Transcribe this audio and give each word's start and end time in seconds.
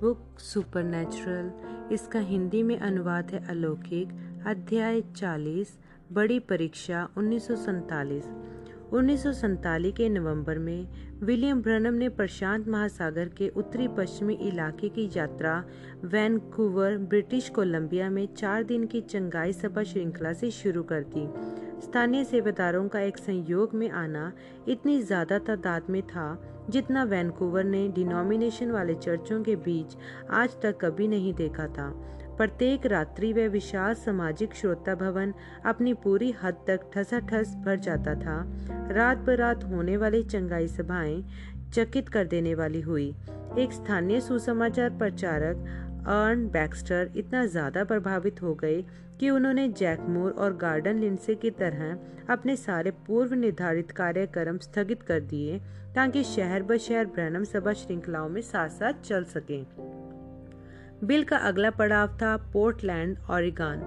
Book 0.00 0.38
supernatural, 0.40 1.50
इसका 1.92 2.18
हिंदी 2.18 2.62
में 2.62 2.78
अनुवाद 2.78 3.30
है 3.30 3.44
अलौकिक, 3.48 4.12
अध्याय 4.46 5.00
40 5.16 5.76
बड़ी 6.12 6.38
परीक्षा 6.40 7.08
उन्नीस 7.16 7.50
उन्नीस 8.92 9.22
के 9.96 10.08
नवंबर 10.08 10.58
में 10.58 10.86
विलियम 11.22 11.60
ब्रनम 11.62 11.94
ने 11.94 12.08
प्रशांत 12.08 12.68
महासागर 12.68 13.28
के 13.28 13.48
उत्तरी 13.48 13.88
पश्चिमी 13.88 14.34
इलाके 14.42 14.88
की 14.88 15.08
यात्रा 15.16 15.64
वैनकूवर, 16.04 16.96
ब्रिटिश 16.98 17.48
कोलंबिया 17.48 18.08
में 18.10 18.26
चार 18.34 18.62
दिन 18.62 18.86
की 18.86 19.00
चंगाई 19.00 19.52
सभा 19.52 19.82
श्रृंखला 19.82 20.32
से 20.32 20.50
शुरू 20.50 20.82
कर 20.82 21.02
दी। 21.14 21.26
स्थानीय 21.82 22.24
सेवादारों 22.24 22.88
का 22.88 23.00
एक 23.00 23.18
संयोग 23.18 23.74
में 23.74 23.90
आना 23.90 24.32
इतनी 24.68 25.00
ज़्यादा 25.02 25.38
तादाद 25.38 25.90
में 25.90 26.02
था 26.02 26.26
जितना 26.70 27.04
वैनकूवर 27.04 27.64
ने 27.64 27.88
डिनोमिनेशन 27.88 28.70
वाले 28.70 28.94
चर्चों 28.94 29.42
के 29.42 29.56
बीच 29.56 29.96
आज 30.30 30.50
तक 30.62 30.78
कभी 30.80 31.08
नहीं 31.08 31.34
देखा 31.34 31.66
था। 31.66 31.90
प्रत्येक 32.36 32.86
रात्रि 32.86 33.32
वह 33.32 33.48
विशाल 33.48 33.94
सामाजिक 33.94 34.54
श्रोता 34.54 34.94
भवन 34.94 35.34
अपनी 35.66 35.94
पूरी 35.94 36.34
हद 36.42 36.54
तक 36.54 36.80
ठसा 36.94 37.18
ठस 37.18 37.54
भर 37.56 37.76
जाता 37.76 38.14
था। 38.14 38.44
रात 38.90 39.18
बरात 39.18 39.40
रात 39.40 39.64
होने 39.64 39.96
वाली 39.96 40.22
चंगाई 40.22 40.68
सभाएँ 40.68 41.24
चकित 41.72 42.08
कर 42.08 42.24
देने 42.24 42.54
वाली 42.54 42.80
हुई। 42.80 43.14
एक 43.58 43.72
स्थानीय 43.72 44.20
सुसमाचार 44.20 44.90
प्रचारक 44.90 45.86
अर्न 46.10 46.46
बैक्स्टर 46.46 47.10
इतना 47.16 47.44
ज़्यादा 47.46 47.84
प्रभावित 47.84 48.42
हो 48.42 48.54
गए 48.54 48.82
कि 49.20 49.30
उन्होंने 49.30 49.68
जैकमोर 49.68 50.30
और 50.32 50.56
गार्डन 50.56 50.98
लिंडसे 50.98 51.34
की 51.34 51.50
तरह 51.50 52.32
अपने 52.32 52.56
सारे 52.56 52.90
पूर्व 53.06 53.34
निर्धारित 53.34 53.90
कार्यक्रम 53.90 54.58
स्थगित 54.58 55.02
कर 55.02 55.20
दिए 55.20 55.58
ताकि 55.94 56.24
शहर 56.24 56.62
ब 56.62 56.76
शहर 56.76 57.06
ब्रैनम 57.06 57.44
सभा 57.44 57.72
श्रृंखलाओं 57.72 58.28
में 58.28 58.40
साथ 58.42 58.68
साथ 58.68 58.92
चल 59.04 59.24
सकें 59.24 59.66
बिल 61.04 61.24
का 61.24 61.36
अगला 61.36 61.70
पड़ाव 61.70 62.18
था 62.22 62.36
पोर्टलैंड, 62.52 63.16
ओरिगन, 63.30 63.82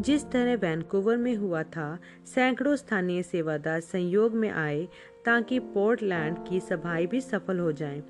जिस 0.00 0.24
तरह 0.30 0.54
वैनकूवर 0.56 1.16
में 1.16 1.34
हुआ 1.36 1.62
था, 1.62 1.98
सैकड़ों 2.34 2.76
स्थानीय 2.76 3.22
सेवादार 3.22 3.80
संयोग 3.80 4.34
में 4.34 4.50
आए 4.50 4.88
ताकि 5.24 5.58
पोर्टलैंड 5.58 6.36
की 6.48 6.60
सभाएँ 6.60 7.06
भी 7.06 7.20
सफल 7.20 7.58
हो 7.58 7.72
जाएँ। 7.72 8.02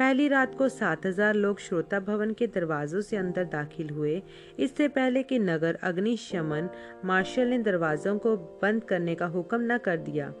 पहली 0.00 0.26
रात 0.28 0.54
को 0.54 0.68
सात 0.68 1.06
हज़ार 1.06 1.34
लोग 1.34 1.58
श्रोता 1.60 1.98
भवन 2.00 2.30
के 2.32 2.46
दरवाजों 2.46 3.00
से 3.00 3.16
अंदर 3.16 3.44
दाखिल 3.44 3.90
हुए। 3.90 4.22
इससे 4.58 4.86
पहले 4.88 5.22
कि 5.22 5.38
नगर 5.38 5.78
अग्निशमन 5.82 6.68
मार्शल 7.04 7.48
ने 7.48 7.58
दरवाजों 7.58 8.16
को 8.18 8.34
बंद 8.62 8.84
करने 8.84 9.14
का 9.14 9.26
हुक्म 9.26 9.72
न 9.72 9.78
कर 9.78 9.96
दिया। 9.96 10.32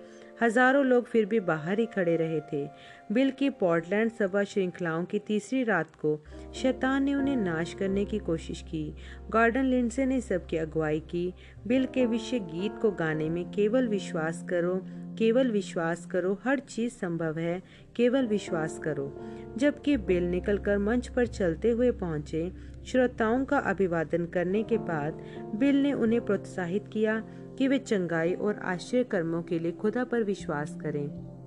हज़ारों 0.42 0.84
लोग 0.84 1.06
फिर 1.06 1.24
भी 1.24 1.40
बाहर 1.40 1.78
ही 1.78 1.86
खड़े 1.86 2.16
रहे 2.16 2.40
थे। 2.52 2.64
बिल 3.12 3.30
की 3.30 3.50
पोर्टलैंड 3.50 4.10
सभा 4.10 4.44
श्रृंखलाओं 4.44 5.04
की 5.04 5.18
तीसरी 5.18 5.64
रात 5.64 5.94
को 5.94 6.24
शैतान 6.54 7.02
ने 7.02 7.14
उन्हें 7.14 7.36
नाश 7.36 7.74
करने 7.74 8.04
की 8.04 8.18
कोशिश 8.18 8.62
की। 8.62 8.94
गॉर्डन 9.30 9.64
लिंडसे 9.64 10.06
ने 10.06 10.20
सबकी 10.20 10.56
अगुवाई 10.56 11.00
की। 11.00 11.34
बिल 11.66 11.86
के 11.86 12.06
विषय 12.06 12.38
गीत 12.38 12.72
को 12.82 12.90
गाने 12.90 13.28
में 13.28 13.50
केवल 13.50 13.88
विश्वास 13.88 14.46
करो, 14.50 14.80
केवल 15.18 15.50
विश्वास 15.50 16.06
करो, 16.06 16.38
हर 16.44 16.58
चीज़ 16.58 16.92
संभव 16.92 17.38
है, 17.38 17.62
केवल 17.96 18.26
विश्वास 18.26 18.78
करो। 18.78 19.20
जबकि 19.56 19.96
बिल 19.96 20.24
निकलकर 20.24 20.78
मंच 20.78 21.08
पर 21.08 21.26
चलते 21.26 21.70
हुए 21.70 21.90
पहुँचे, 21.90 22.52
श्रोताओं 22.86 23.44
का 23.44 23.58
अभिवादन 23.58 24.26
करने 24.26 24.62
के 24.62 24.78
बाद 24.78 25.24
बिल 25.54 25.82
ने 25.82 25.92
उन्हें 25.92 26.24
प्रोत्साहित 26.24 26.88
किया 26.88 27.20
कि 27.58 27.68
वे 27.68 27.78
चंगाई 27.78 28.34
और 28.34 28.54
आश्चर्य 28.54 29.04
कर्मों 29.04 29.42
के 29.42 29.58
लिए 29.58 29.72
खुदा 29.72 30.04
पर 30.04 30.22
विश्वास 30.22 30.78
करें। 30.82 31.39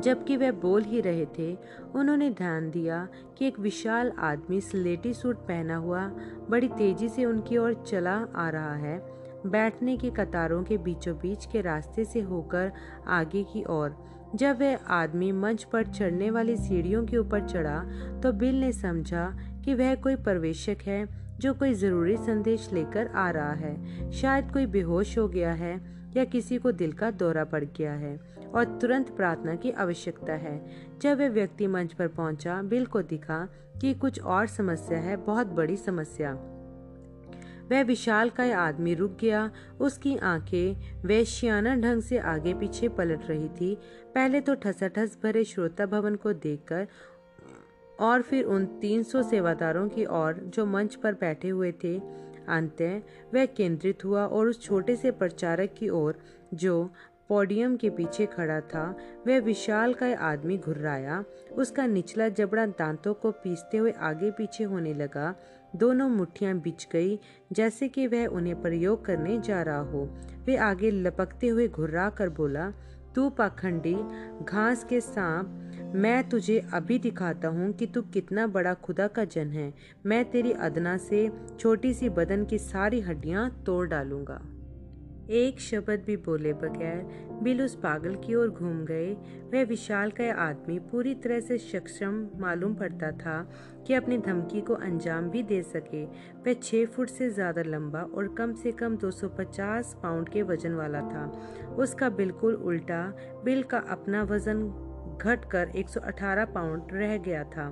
जबकि 0.00 0.36
वह 0.36 0.50
बोल 0.52 0.82
ही 0.82 1.00
रहे 1.00 1.26
थे, 1.38 1.52
उन्होंने 1.94 2.30
ध्यान 2.30 2.70
दिया 2.70 3.06
कि 3.38 3.46
एक 3.46 3.58
विशाल 3.58 4.12
आदमी 4.20 4.60
स्लेटी 4.60 5.12
सूट 5.14 5.36
पहना 5.38 5.76
हुआ 5.76 6.06
बड़ी 6.50 6.68
तेज़ी 6.68 7.08
से 7.08 7.24
उनकी 7.24 7.56
ओर 7.56 7.74
चला 7.88 8.14
आ 8.36 8.48
रहा 8.50 8.74
है। 8.76 8.98
बैठने 9.46 9.96
की 9.96 10.10
कतारों 10.10 10.62
के 10.62 10.76
बीचों 10.78 11.14
बीच 11.16 11.46
के 11.46 11.60
रास्ते 11.60 12.04
से 12.04 12.20
होकर 12.20 12.72
आगे 13.08 13.42
की 13.44 13.64
ओर, 13.70 13.96
जब 14.34 14.58
वह 14.60 14.86
आदमी 14.92 15.30
मंच 15.32 15.64
पर 15.64 15.86
चढ़ने 15.86 16.30
वाली 16.30 16.56
सीढ़ियों 16.56 17.04
के 17.06 17.16
ऊपर 17.16 17.46
चढ़ा 17.46 17.78
तो 18.22 18.32
बिल 18.32 18.60
ने 18.60 18.72
समझा 18.72 19.30
कि 19.64 19.74
वह 19.74 19.94
कोई 19.94 20.16
प्रवेशक 20.16 20.82
है 20.86 21.06
जो 21.40 21.52
कोई 21.54 21.74
ज़रूरी 21.74 22.16
संदेश 22.16 22.68
लेकर 22.72 23.06
आ 23.06 23.28
रहा 23.30 23.52
है। 23.52 24.10
शायद 24.12 24.50
कोई 24.52 24.66
बेहोश 24.66 25.16
हो 25.18 25.28
गया 25.28 25.52
है 25.52 25.74
या 26.16 26.24
किसी 26.24 26.58
को 26.58 26.72
दिल 26.72 26.92
का 26.92 27.10
दौरा 27.12 27.44
पड़ 27.44 27.64
गया 27.66 27.92
है। 27.92 28.18
और 28.54 28.78
तुरंत 28.80 29.10
प्रार्थना 29.10 29.54
की 29.54 29.70
आवश्यकता 29.70 30.32
है। 30.32 30.66
जब 31.02 31.18
वह 31.18 31.28
व्यक्ति 31.28 31.66
मंच 31.66 31.92
पर 31.92 32.08
पहुँचा, 32.08 32.62
बिल 32.62 32.86
को 32.86 33.02
दिखा 33.02 33.48
कि 33.80 33.94
कुछ 33.94 34.20
और 34.20 34.46
समस्या 34.46 34.98
है, 34.98 35.16
बहुत 35.16 35.46
बड़ी 35.46 35.76
समस्या। 35.76 36.54
वह 37.70 37.82
विशाल 37.82 38.30
का 38.30 38.58
आदमी 38.58 38.94
रुक 38.94 39.16
गया। 39.20 39.50
उसकी 39.80 40.16
आँखें 40.16 41.02
वैश्याना 41.02 41.76
ढंग 41.76 42.02
से 42.02 42.18
आगे 42.18 42.54
पीछे 42.54 42.88
पलट 42.88 43.26
रही 43.26 43.48
थी। 43.48 43.74
पहले 44.14 44.40
तो 44.40 44.54
ठसाठस 44.54 45.18
भरे 45.22 45.44
श्रोता 45.44 45.86
भवन 45.86 46.14
को 46.14 46.32
देखकर 46.32 46.86
और 48.00 48.22
फिर 48.22 48.44
उन 48.44 48.66
300 48.66 49.22
सेवादारों 49.22 49.88
की 49.88 50.04
ओर 50.04 50.34
जो 50.44 50.66
मंच 50.66 50.94
पर 50.94 51.12
बैठे 51.12 51.48
हुए 51.48 51.72
थे 51.72 51.98
अंत 52.48 53.02
वह 53.34 53.46
केंद्रित 53.46 54.04
हुआ 54.04 54.26
और 54.26 54.48
उस 54.48 54.62
छोटे 54.62 54.96
से 54.96 55.10
प्रचारक 55.10 55.74
की 55.78 55.88
ओर 55.88 56.18
जो 56.54 56.90
पोडियम 57.28 57.76
के 57.76 57.90
पीछे 57.90 58.26
खड़ा 58.26 58.60
था। 58.60 58.96
वह 59.26 59.40
विशाल 59.40 59.94
का 59.94 60.06
आदमी 60.18 60.58
घुर्राया। 60.58 61.24
उसका 61.52 61.86
निचला 61.86 62.28
जबड़ा 62.28 62.66
दांतों 62.66 63.14
को 63.14 63.30
पीसते 63.30 63.78
हुए 63.78 63.90
आगे 63.90 64.30
पीछे 64.30 64.64
होने 64.64 64.94
लगा। 64.94 65.34
दोनों 65.76 66.08
मुट्ठियाँ 66.08 66.54
बिछ 66.54 66.88
गई, 66.92 67.18
जैसे 67.52 67.88
कि 67.88 68.06
वह 68.06 68.26
उन्हें 68.26 68.62
प्रयोग 68.62 69.04
करने 69.04 69.38
जा 69.38 69.62
रहा 69.62 69.78
हो। 69.78 70.04
वे 70.46 70.56
आगे 70.56 70.90
लपकते 70.90 71.48
हुए 71.48 71.68
घुर्रा 71.68 72.10
कर 72.10 72.28
बोला, 72.28 72.70
तू 73.14 73.30
पाखंडी, 73.30 73.96
घास 74.44 74.84
के 74.84 75.00
सांप, 75.00 75.54
मैं 75.94 76.28
तुझे 76.28 76.66
अभी 76.72 76.98
दिखाता 76.98 77.48
हूँ 77.48 77.72
कि 77.72 77.86
तू 77.86 78.02
कितना 78.02 78.46
बड़ा 78.46 78.74
खुदा 78.74 79.06
का 79.06 79.24
जन 79.24 79.48
है। 79.48 79.74
मैं 80.06 80.30
तेरी 80.30 80.52
अदना 80.52 80.96
से 80.96 81.30
छोटी 81.60 81.94
सी 81.94 82.08
बदन 82.08 82.44
की 82.44 82.58
सारी 82.58 83.00
हड्डियाँ 83.00 83.62
तोड़ 83.66 83.88
डालूँगा। 83.88 84.57
एक 85.30 85.60
शब्द 85.60 86.02
भी 86.06 86.16
बोले 86.16 86.52
बगैर 86.52 87.02
बिल 87.42 87.60
उस 87.62 87.74
पागल 87.76 88.14
की 88.16 88.34
ओर 88.34 88.48
घूम 88.48 88.84
गए। 88.84 89.12
वह 89.52 89.64
विशाल 89.64 90.10
का 90.10 90.32
आदमी 90.42 90.78
पूरी 90.90 91.14
तरह 91.14 91.40
से 91.40 91.58
सक्षम 91.58 92.26
मालूम 92.36 92.74
पड़ता 92.74 93.10
था 93.12 93.36
कि 93.86 93.94
अपनी 93.94 94.18
धमकी 94.18 94.60
को 94.60 94.74
अंजाम 94.74 95.28
भी 95.30 95.42
दे 95.42 95.60
सके। 95.62 96.04
वह 96.04 96.52
छः 96.52 96.86
फुट 96.86 97.08
से 97.08 97.30
ज़्यादा 97.30 97.62
लंबा 97.62 98.02
और 98.14 98.34
कम 98.34 98.54
से 98.54 98.72
कम 98.72 98.96
250 98.96 99.94
पाउंड 100.02 100.28
के 100.28 100.42
वज़न 100.42 100.74
वाला 100.74 101.00
था। 101.00 101.26
उसका 101.78 102.08
बिल्कुल 102.10 102.54
उल्टा, 102.54 103.02
बिल 103.44 103.62
का 103.62 103.78
अपना 103.90 104.22
वज़न 104.24 104.66
घटकर 105.22 105.72
118 105.76 106.44
पाउंड 106.44 106.92
रह 106.92 107.16
गया 107.18 107.44
था। 107.46 107.68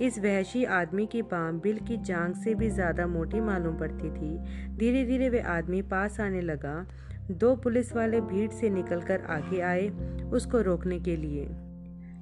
इस 0.00 0.18
वहशी 0.18 0.64
आदमी 0.64 1.06
की 1.06 1.22
बाम 1.22 1.60
बिल 1.60 1.78
की 1.78 1.96
जांग 1.96 2.34
से 2.34 2.54
भी 2.54 2.70
ज़्यादा 2.70 3.06
मोटी 3.06 3.40
मालूम 3.40 3.76
पड़ती 3.78 4.10
थी। 4.10 4.36
धीरे 4.76 5.04
धीरे 5.04 5.28
वे 5.28 5.40
आदमी 5.40 5.82
पास 5.82 6.20
आने 6.20 6.40
लगा। 6.40 6.86
दो 7.30 7.54
पुलिस 7.56 7.92
वाले 7.92 8.20
भीड़ 8.20 8.50
से 8.50 8.70
निकलकर 8.70 9.20
आगे 9.20 9.60
आए 9.60 9.88
उसको 10.32 10.60
रोकने 10.60 11.00
के 11.00 11.16
लिए। 11.16 11.48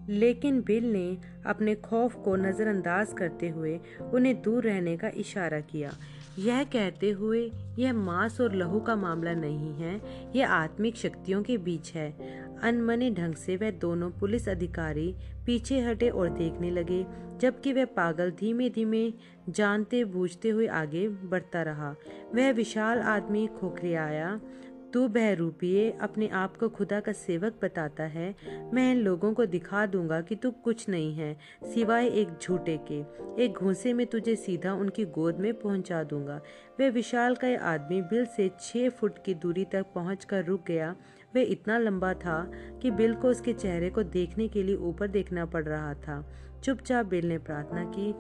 लेकिन 0.09 0.61
बिल 0.61 0.85
ने 0.93 1.19
अपने 1.47 1.75
खौफ 1.75 2.15
को 2.15 2.37
नज़रअंदाज 2.37 3.13
करते 3.13 3.49
हुए 3.49 3.79
उन्हें 4.15 4.43
दूर 4.43 4.65
रहने 4.65 4.97
का 4.97 5.09
इशारा 5.09 5.61
किया। 5.61 5.91
यह 6.39 6.63
कहते 6.65 7.11
हुए, 7.11 7.51
यह 7.79 7.93
मांस 7.93 8.41
और 8.41 8.55
लहू 8.55 8.81
का 8.81 8.97
मामला 8.97 9.35
नहीं 9.35 9.75
है, 9.75 10.01
यह 10.37 10.49
आत्मिक 10.49 10.97
शक्तियों 10.97 11.43
के 11.43 11.57
बीच 11.59 11.93
है। 11.95 12.11
अनमने 12.63 13.11
ढंग 13.11 13.35
से 13.35 13.57
वह 13.57 13.71
दोनों 13.71 14.11
पुलिस 14.11 14.49
अधिकारी 14.49 15.15
पीछे 15.47 15.81
हटे 15.81 16.09
और 16.09 16.29
देखने 16.29 16.71
लगे। 16.71 17.05
जबकि 17.41 17.73
वह 17.73 17.85
पागल 17.85 18.31
धीमे 18.31 18.71
धीमे 18.71 19.13
जानते 19.49 20.05
बूझते 20.05 20.49
हुए 20.49 20.67
आगे 20.67 21.09
बढ़ता 21.09 21.63
रहा। 21.63 21.95
वह 22.35 22.53
विशाल 22.53 22.99
आदमी 22.99 23.47
खोखरे 23.47 23.95
आया। 23.95 24.41
तू 24.93 25.09
बहरूपिये 25.09 25.99
अपने 26.01 26.29
आप 26.29 26.57
को 26.57 26.69
खुदा 26.69 27.01
का 27.01 27.13
सेवक 27.13 27.55
बताता 27.63 28.03
है। 28.03 28.35
मैं 28.75 28.93
इन 28.93 28.99
लोगों 28.99 29.35
को 29.35 29.47
दिखा 29.47 29.87
दूँगा 29.87 30.21
कि 30.21 30.37
तू 30.37 30.51
कुछ 30.51 30.89
नहीं 30.89 31.15
है, 31.15 31.37
सिवाय 31.65 32.07
एक 32.07 32.29
झूठे 32.43 32.79
के। 32.93 33.01
एक 33.45 33.53
घूसे 33.53 33.93
में 33.93 34.07
तुझे 34.07 34.37
सीधा 34.37 34.73
उनकी 34.73 35.05
गोद 35.05 35.37
में 35.37 35.55
पहुँचा 35.55 36.03
दूँगा। 36.03 36.41
वह 36.81 36.91
विशाल 36.91 37.35
का 37.35 37.65
आदमी 37.65 38.03
बिल 38.03 38.27
से 38.27 38.51
छह 38.61 38.89
फुट 38.89 39.25
की 39.25 39.35
दूरी 39.35 39.65
तक 39.65 39.87
पहुंचकर 39.95 40.45
रुक 40.45 40.65
गया। 40.67 40.97
वह 41.37 41.43
इतना 41.43 41.79
लंबा 41.79 42.15
था 42.15 42.51
कि 42.83 42.91
बिल 42.91 43.15
को 43.15 43.29
उसके 43.29 43.53
चेहरे 43.53 43.91
को 43.91 44.03
देखने 44.03 44.49
के 44.49 44.63
लिए 44.63 44.77
ऊपर 44.77 45.09
देखना 45.09 45.47
पड़ 45.47 45.65
रहा 45.65 45.95
था। 45.95 46.33
चुपचाप 46.65 47.07
बिल 47.07 47.29
ने 47.29 47.39
प्रार्थना 47.39 47.85
की। 47.85 48.13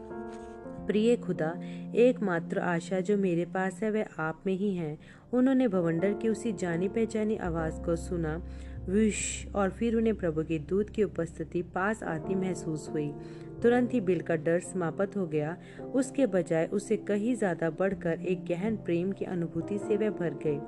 प्रिय 0.86 1.16
खुदा, 1.16 1.52
एकमात्र 1.94 2.58
आशा 2.58 3.00
जो 3.00 3.16
मेरे 3.16 3.44
पास 3.44 3.82
है, 3.82 3.90
वह 3.90 4.04
आप 4.18 4.42
में 4.46 4.52
ही 4.52 4.74
है। 4.74 4.98
उन्होंने 5.32 5.68
भवंडर 5.68 6.12
की 6.12 6.28
उसी 6.28 6.52
जानी 6.52 6.88
पहचानी 6.88 7.36
आवाज़ 7.36 7.80
को 7.82 7.96
सुना। 7.96 8.42
विश, 8.88 9.46
और 9.54 9.70
फिर 9.70 9.96
उन्हें 9.96 10.14
प्रभु 10.14 10.42
के 10.42 10.58
दूत 10.58 10.90
की 10.90 11.02
उपस्थिति 11.04 11.62
पास 11.62 12.02
आती 12.02 12.34
महसूस 12.34 12.88
हुई। 12.92 13.12
तुरंत 13.62 13.94
ही 13.94 14.00
बिल 14.00 14.20
का 14.20 14.36
डर 14.36 14.60
समाप्त 14.60 15.16
हो 15.16 15.26
गया। 15.26 15.56
उसके 15.94 16.26
बजाय 16.26 16.66
उसे 16.66 16.96
कहीं 16.96 17.34
ज़्यादा 17.34 17.70
बढ़कर 17.70 18.20
एक 18.20 18.44
गहन 18.44 18.76
प्रेम 18.76 19.12
की 19.12 19.24
अनुभूति 19.24 19.78
से 19.78 19.96
वह 19.96 20.10
भर 20.10 20.38
गई। 20.46 20.58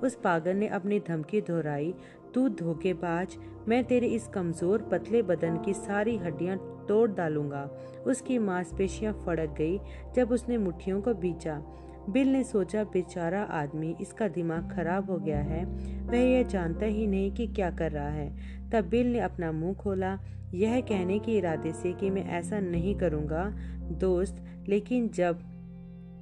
उस 0.00 0.14
पागल 0.14 0.56
ने 0.56 0.68
अपनी 0.68 1.00
धमकी 1.00 1.40
दोहराई, 1.40 1.94
तू 2.34 2.48
धोखेबाज, 2.48 3.36
मैं 3.68 3.84
तेरे 3.84 4.06
इस 4.06 4.28
कमज़ोर, 4.28 4.82
पतले 4.82 5.22
बदन 5.22 5.56
की 5.56 5.74
सारी 5.74 6.16
हड्डियाँ 6.16 6.56
तोड़ 6.88 7.10
डालूँगा। 7.10 7.70
उसकी 8.06 8.38
मांसपेशियाँ 8.38 9.22
फड़क 9.26 9.54
गई 9.58 9.78
जब 10.16 10.32
उसने 10.32 10.56
मुट्ठियों 10.56 11.00
को 11.02 11.14
बीचा। 11.14 11.62
बिल 12.10 12.28
ने 12.28 12.44
सोचा, 12.44 12.84
बेचारा 12.84 13.42
आदमी, 13.42 13.96
इसका 14.00 14.28
दिमाग 14.28 14.72
खराब 14.72 15.10
हो 15.10 15.16
गया 15.16 15.40
है। 15.40 15.64
वह 16.06 16.18
यह 16.18 16.42
जानता 16.42 16.86
ही 16.86 17.06
नहीं 17.06 17.32
कि 17.32 17.46
क्या 17.46 17.70
कर 17.70 17.92
रहा 17.92 18.08
है। 18.08 18.36
तब 18.70 18.84
बिल 18.84 19.12
ने 19.12 19.18
अपना 19.18 19.52
मुँह 19.52 19.74
खोला। 19.74 20.18
यह 20.54 20.80
कहने 20.80 21.18
के 21.18 21.32
इरादे 21.32 21.72
से 21.72 21.92
कि 21.92 22.10
मैं 22.10 22.24
ऐसा 22.24 22.60
नहीं 22.60 22.94
करूँगा, 22.94 23.52
दोस्त, 23.90 24.44
लेकिन 24.68 25.08
जब 25.08 25.38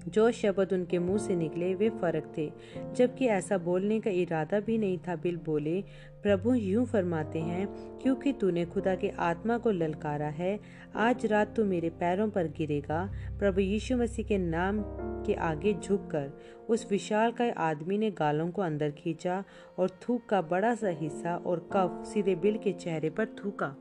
जो 0.08 0.30
शब्द 0.30 0.72
उनके 0.72 0.98
मुँह 0.98 1.18
से 1.18 1.36
निकले, 1.36 1.74
वे 1.74 1.90
फ़र्क 1.90 2.32
थे। 2.38 2.52
जबकि 2.94 3.26
ऐसा 3.26 3.58
बोलने 3.58 4.00
का 4.00 4.10
इरादा 4.10 4.60
भी 4.60 4.78
नहीं 4.78 4.98
था, 4.98 5.16
बिल 5.16 5.36
बोले 5.36 5.84
प्रभु 6.22 6.54
यूँ 6.54 6.84
फरमाते 6.86 7.38
हैं, 7.38 7.66
क्योंकि 7.98 8.32
तूने 8.32 8.64
खुदा 8.64 8.94
के 8.94 9.08
आत्मा 9.18 9.56
को 9.58 9.70
ललकारा 9.70 10.26
है, 10.28 10.58
आज 10.96 11.24
रात 11.26 11.54
तू 11.56 11.64
मेरे 11.64 11.90
पैरों 11.90 12.28
पर 12.30 12.46
गिरेगा। 12.46 13.04
प्रभु 13.38 13.60
यीशु 13.60 13.96
मसीह 13.96 14.26
के 14.26 14.38
नाम 14.38 14.82
के 15.26 15.34
आगे 15.34 15.72
झुककर 15.74 16.30
उस 16.68 16.86
विशाल 16.90 17.32
का 17.32 17.44
आदमी 17.58 17.98
ने 17.98 18.10
गालों 18.10 18.50
को 18.50 18.62
अंदर 18.62 18.90
खींचा 18.90 19.42
और 19.78 19.90
थूक 20.02 20.26
का 20.28 20.42
बड़ा 20.42 20.74
सा 20.74 20.88
हिस्सा 21.00 21.36
और 21.36 21.68
कफ 21.72 22.02
सीधे 22.04 22.34
बिल 22.34 22.58
के 22.58 22.72
चेहरे 22.72 23.10
पर 23.10 23.26
थूका 23.38 23.74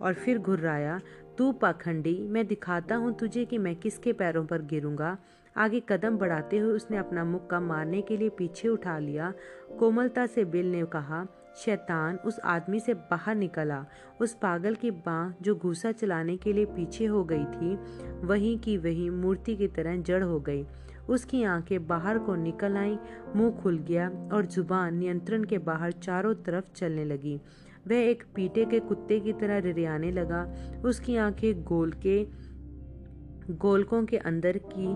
और 0.00 0.14
फिर 0.14 0.38
घुर्राया, 0.38 1.00
तू 1.38 1.52
पाखंडी, 1.52 2.18
मैं 2.20 2.46
दिखाता 2.46 2.96
हूँ 2.96 3.14
तुझे 3.14 3.44
कि 3.44 3.58
मैं 3.58 3.76
किसके 3.76 4.12
पैरों 4.12 4.44
पर 4.46 4.62
गिरूँगा। 4.64 5.16
आगे 5.56 5.82
कदम 5.88 6.16
बढ़ाते 6.18 6.58
हुए 6.58 6.72
उसने 6.72 6.96
अपना 6.96 7.24
मुक्का 7.24 7.60
मारने 7.60 8.02
के 8.02 8.16
लिए 8.16 8.28
पीछे 8.28 8.68
उठा 8.68 8.98
लिया। 8.98 9.32
कोमलता 9.78 10.26
से 10.26 10.44
बिल 10.44 10.72
ने 10.72 10.84
कहा 10.84 11.26
शैतान 11.56 12.16
उस 12.16 12.38
आदमी 12.44 12.80
से 12.80 12.94
बाहर 12.94 13.34
निकला। 13.34 13.84
उस 14.20 14.34
पागल 14.34 14.74
की 14.74 14.90
बाह 14.90 15.30
जो 15.42 15.54
घूसा 15.54 15.92
चलाने 15.92 16.36
के 16.36 16.52
लिए 16.52 16.64
पीछे 16.64 17.06
हो 17.06 17.24
गई 17.24 17.44
थी, 17.44 17.74
वहीं 18.26 18.58
की 18.58 18.76
वहीं 18.76 19.10
मूर्ति 19.10 19.56
की 19.56 19.68
तरह 19.68 19.96
जड़ 19.96 20.22
हो 20.24 20.40
गई। 20.40 20.66
उसकी 21.08 21.42
आँखें 21.42 21.86
बाहर 21.86 22.18
को 22.18 22.34
निकल 22.34 22.76
आई, 22.76 22.98
मुँह 23.36 23.50
खुल 23.50 23.78
गया 23.78 24.08
और 24.32 24.46
ज़ुबान 24.46 24.96
नियंत्रण 24.96 25.44
के 25.44 25.58
बाहर 25.58 25.92
चारों 25.92 26.34
तरफ़ 26.34 26.72
चलने 26.76 27.04
लगी। 27.04 27.40
वह 27.88 27.96
एक 27.96 28.22
पीटे 28.34 28.64
के 28.64 28.78
कुत्ते 28.80 29.20
की 29.20 29.32
तरह 29.32 29.58
रिरियाने 29.58 30.10
लगा। 30.10 30.42
उसकी 30.84 31.16
आँखें 31.16 31.62
गोल 31.64 31.92
के, 31.92 32.24
गोलकों 33.50 34.04
के 34.04 34.16
अंदर 34.16 34.58
की 34.58 34.86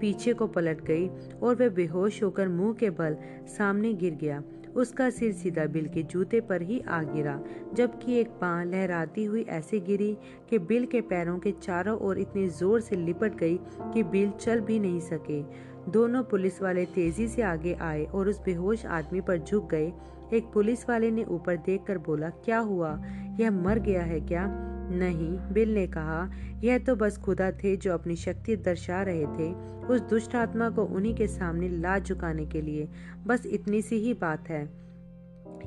पीछे 0.00 0.32
को 0.32 0.46
पलट 0.46 0.80
गई 0.80 1.08
और 1.42 1.54
वह 1.54 1.68
बेहोश 1.68 2.22
होकर 2.22 2.48
मुँह 2.48 2.74
के 2.74 2.90
बल 2.90 3.16
सामने 3.58 3.92
गिर 3.94 4.14
गया। 4.14 4.42
उसका 4.76 5.10
सिर 5.10 5.32
सीधा 5.32 5.64
बिल 5.66 5.86
के 5.86 6.02
जूते 6.02 6.40
पर 6.40 6.62
ही 6.62 6.80
आ 6.80 7.02
गिरा, 7.02 7.40
जबकि 7.74 8.18
एक 8.18 8.28
पां 8.28 8.66
लहराती 8.66 9.24
हुई 9.24 9.42
ऐसे 9.42 9.80
गिरी 9.80 10.16
कि 10.50 10.58
बिल 10.58 10.86
के 10.86 11.00
पैरों 11.00 11.38
के 11.38 11.52
चारों 11.52 11.98
ओर 11.98 12.18
इतनी 12.18 12.48
ज़ोर 12.48 12.80
से 12.80 12.96
लिपट 12.96 13.34
गई 13.34 13.58
कि 13.80 14.02
बिल 14.02 14.30
चल 14.30 14.60
भी 14.60 14.78
नहीं 14.78 15.00
सके। 15.00 15.42
दोनों 15.90 16.22
पुलिस 16.22 16.62
वाले 16.62 16.84
तेज़ी 16.84 17.28
से 17.28 17.42
आगे 17.42 17.74
आए 17.74 18.04
और 18.04 18.28
उस 18.28 18.40
बेहोश 18.40 18.86
आदमी 18.86 19.20
पर 19.20 19.38
झुक 19.38 19.70
गए। 19.70 19.92
एक 20.32 20.52
पुलिस 20.54 20.88
वाले 20.88 21.10
ने 21.10 21.24
ऊपर 21.24 21.56
देखकर 21.56 21.98
बोला, 21.98 22.30
क्या 22.30 22.58
हुआ? 22.58 23.02
यह 23.40 23.50
मर 23.50 23.78
गया 23.78 24.02
है 24.02 24.20
क्या? 24.20 24.46
नहीं, 24.90 25.38
बिल 25.52 25.74
ने 25.74 25.86
कहा, 25.86 26.30
यह 26.64 26.78
तो 26.78 26.96
बस 26.96 27.18
खुदा 27.18 27.50
थे 27.50 27.76
जो 27.76 27.92
अपनी 27.92 28.16
शक्ति 28.16 28.56
दर्शा 28.56 29.02
रहे 29.02 29.26
थे। 29.26 29.52
उस 29.86 30.00
दुष्ट 30.00 30.36
आत्मा 30.36 30.70
को 30.70 30.84
उन्हीं 30.84 31.14
के 31.14 31.26
सामने 31.26 31.68
ला 31.68 31.98
झुकाने 31.98 32.46
के 32.46 32.60
लिए। 32.60 32.88
बस 33.26 33.46
इतनी 33.46 33.82
सी 33.82 33.96
ही 33.96 34.14
बात 34.14 34.48
है। 34.48 34.80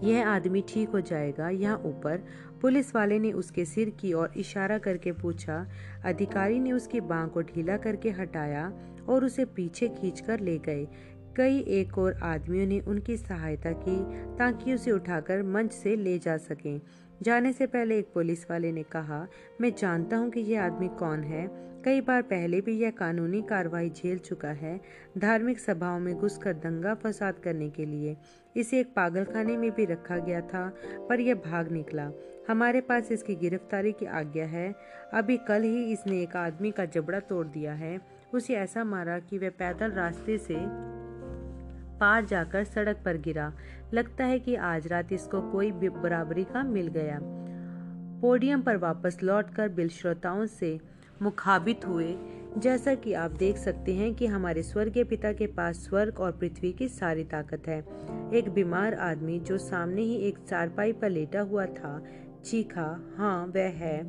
यह 0.03 0.27
आदमी 0.27 0.63
ठीक 0.67 0.89
हो 0.89 1.01
जाएगा 1.01 1.49
यहाँ 1.49 1.77
ऊपर। 1.77 2.23
पुलिस 2.61 2.95
वाले 2.95 3.19
ने 3.19 3.31
उसके 3.31 3.65
सिर 3.65 3.89
की 3.89 4.13
ओर 4.13 4.31
इशारा 4.37 4.77
करके 4.77 5.11
पूछा। 5.11 5.67
अधिकारी 6.05 6.59
ने 6.59 6.71
उसकी 6.71 7.01
बांह 7.01 7.27
को 7.27 7.41
ढीला 7.41 7.77
करके 7.77 8.09
हटाया 8.09 8.73
और 9.09 9.25
उसे 9.25 9.45
पीछे 9.45 9.87
खींचकर 9.87 10.39
ले 10.39 10.57
गए। 10.57 10.87
कई 11.37 11.59
एक 11.59 11.97
और 11.97 12.13
आदमियों 12.13 12.67
ने 12.67 12.79
उनकी 12.79 13.17
सहायता 13.17 13.71
की 13.71 13.97
ताकि 14.37 14.73
उसे 14.73 14.91
उठाकर 14.91 15.43
मंच 15.43 15.71
से 15.71 15.95
ले 15.95 16.19
जा 16.19 16.37
सकें। 16.37 16.81
जाने 17.23 17.53
से 17.53 17.65
पहले 17.67 17.97
एक 17.99 18.07
पुलिस 18.13 18.51
वाले 18.51 18.71
ने 18.71 18.83
कहा, 18.83 19.27
मैं 19.61 19.75
जानता 19.77 20.17
हूँ 20.17 20.29
कि 20.29 20.39
यह 20.39 20.63
आदमी 20.63 20.87
कौन 20.87 21.23
है। 21.23 21.47
कई 21.85 22.01
बार 22.01 22.21
पहले 22.21 22.61
भी 22.61 22.77
यह 22.77 22.91
कानूनी 22.91 23.41
कार्रवाई 23.41 23.89
झेल 23.89 24.17
चुका 24.17 24.49
है, 24.49 24.81
धार्मिक 25.17 25.59
सभाओं 25.59 25.99
में 25.99 26.15
घुसकर 26.15 26.53
दंगा 26.53 26.93
फसाद 26.93 27.39
करने 27.39 27.69
के 27.69 27.85
लिए। 27.85 28.17
इसे 28.55 28.79
एक 28.79 28.93
पागलखाने 28.95 29.57
में 29.57 29.71
भी 29.71 29.85
रखा 29.85 30.17
गया 30.17 30.41
था, 30.41 30.73
पर 31.09 31.19
यह 31.19 31.35
भाग 31.35 31.71
निकला। 31.71 32.11
हमारे 32.49 32.81
पास 32.81 33.11
इसकी 33.11 33.35
गिरफ्तारी 33.35 33.91
की 33.91 34.05
आज्ञा 34.05 34.45
है। 34.45 34.75
अभी 35.13 35.37
कल 35.37 35.63
ही 35.63 35.91
इसने 35.93 36.21
एक 36.21 36.35
आदमी 36.35 36.71
का 36.71 36.85
जबड़ा 36.85 37.19
तोड़ 37.19 37.47
दिया 37.47 37.73
है। 37.73 37.99
उसे 38.33 38.53
ऐसा 38.53 38.83
मारा 38.83 39.19
कि 39.19 39.37
वह 39.37 39.49
पैदल 39.49 39.91
रास्ते 39.91 40.37
से 40.37 40.55
पार 42.03 42.25
जाकर 42.25 42.63
सड़क 42.63 43.01
पर 43.05 43.17
गिरा। 43.17 43.53
लगता 43.93 44.25
है 44.25 44.39
कि 44.39 44.55
आज 44.55 44.87
रात 44.87 45.13
इसको 45.13 45.41
कोई 45.41 45.71
बराबरी 45.71 46.43
का 46.43 46.63
मिल 46.63 46.87
गया। 46.87 47.19
पोडियम 48.21 48.61
पर 48.61 48.77
वापस 48.77 49.17
लौटकर 49.23 49.69
बिल 49.69 49.89
श्रोताओं 49.89 50.45
से 50.45 50.79
मुखाबित 51.21 51.85
हुए। 51.85 52.15
जैसा 52.57 52.95
कि 52.95 53.13
आप 53.13 53.31
देख 53.31 53.57
सकते 53.57 53.93
हैं 53.95 54.15
कि 54.15 54.25
हमारे 54.25 54.63
स्वर्गीय 54.63 55.03
पिता 55.03 55.33
के 55.33 55.47
पास 55.47 55.75
स्वर्ग 55.75 56.19
और 56.19 56.31
पृथ्वी 56.31 56.71
की 56.71 56.87
सारी 56.87 57.23
ताकत 57.23 57.67
है। 57.67 57.79
एक 58.33 58.49
बीमार 58.49 58.93
आदमी 58.93 59.39
जो 59.39 59.57
सामने 59.57 60.01
ही 60.01 60.15
एक 60.15 60.37
चारपाई 60.49 60.93
पर 60.93 61.09
लेटा 61.09 61.41
हुआ 61.41 61.65
था, 61.65 62.03
चीखा 62.45 63.13
हाँ 63.17 63.45
वह 63.45 63.69
है। 63.77 63.99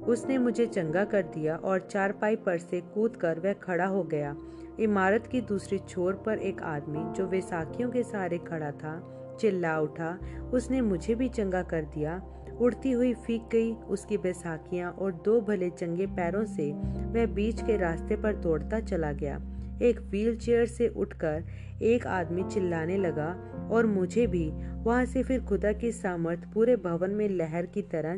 उसने 0.00 0.38
मुझे 0.38 0.66
चंगा 0.66 1.04
कर 1.04 1.22
दिया 1.22 1.56
और 1.56 1.78
चारपाई 1.78 2.36
पर 2.36 2.58
से 2.58 2.80
कूदकर 2.80 3.38
वह 3.38 3.52
खड़ा 3.52 3.86
हो 3.86 4.02
गया। 4.02 4.36
इमारत 4.80 5.26
की 5.26 5.40
दूसरी 5.40 5.78
छोर 5.78 6.14
पर 6.26 6.38
एक 6.38 6.62
आदमी 6.62 7.12
जो 7.14 7.26
वैसाखियों 7.26 7.90
के 7.90 8.02
सहारे 8.02 8.38
खड़ा 8.38 8.70
था, 8.70 8.92
चिल्ला 9.40 9.78
उठा। 9.80 10.18
उसने 10.52 10.80
मुझे 10.80 11.14
भी 11.14 11.28
चंगा 11.28 11.62
कर 11.62 11.82
दिया। 11.84 12.22
उड़ती 12.60 12.90
हुई 12.92 13.14
फीक 13.14 13.48
गई 13.52 13.72
उसकी 13.72 14.18
बैसाखियाँ 14.18 14.92
और 14.92 15.12
दो 15.12 15.40
भले 15.40 15.70
चंगे 15.70 16.06
पैरों 16.06 16.44
से 16.44 16.72
वह 17.12 17.26
बीच 17.26 17.62
के 17.62 17.76
रास्ते 17.76 18.16
पर 18.16 18.36
दौड़ता 18.36 18.80
चला 18.80 19.12
गया। 19.12 19.40
एक 19.82 20.00
व्हीलचेयर 20.00 20.66
से 20.66 20.88
उठकर 20.88 21.44
एक 21.82 22.06
आदमी 22.06 22.42
चिल्लाने 22.42 22.96
लगा 22.96 23.28
और 23.72 23.86
मुझे 23.86 24.26
भी। 24.26 24.50
वहाँ 24.84 25.04
से 25.04 25.22
फिर 25.22 25.44
खुदा 25.44 25.72
की 25.72 25.92
सामर्थ 25.92 26.52
पूरे 26.54 26.76
भवन 26.76 27.10
में 27.10 27.28
लहर 27.28 27.66
की 27.66 27.82
तरह 27.82 28.16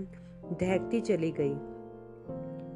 दहकती 0.61 1.01
चली 1.01 1.31
गई। 1.31 1.55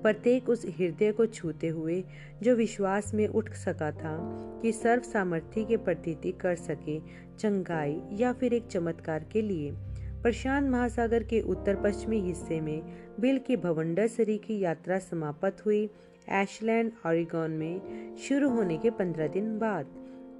प्रत्येक 0.07 0.49
उस 0.49 0.67
हृदय 0.67 1.13
को 1.13 1.27
छूते 1.27 1.69
हुए, 1.69 2.05
जो 2.43 2.55
विश्वास 2.55 3.15
में 3.15 3.29
उठ 3.29 3.53
सका 3.53 3.91
था 3.91 4.17
कि 4.63 4.73
सर्व 4.73 5.03
सामर्थ्य 5.03 5.65
के 5.65 5.77
प्रतीति 5.77 6.33
कर 6.33 6.55
सके, 6.55 7.01
चंगाई 7.39 8.03
या 8.13 8.33
फिर 8.33 8.55
एक 8.55 8.67
चमत्कार 8.67 9.27
के 9.33 9.43
लिए। 9.43 9.73
प्रशांत 10.23 10.71
महासागर 10.71 11.23
के 11.23 11.41
उत्तर 11.41 11.77
पश्चिमी 11.77 12.21
हिस्से 12.21 12.61
में 12.61 12.83
बिल 13.21 13.39
की 13.39 13.57
भवंडर 13.57 14.07
सरी 14.07 14.39
की 14.39 14.59
यात्रा 14.59 14.99
समाप्त 14.99 15.67
हुई, 15.67 15.91
एशलैंड 16.31 16.93
ऑरिगॉन 17.07 17.51
में 17.51 18.17
शुरू 18.17 18.51
होने 18.51 18.79
के 18.79 18.91
पंद्रह 18.91 19.29
दिन 19.29 19.59
बाद। 19.59 19.87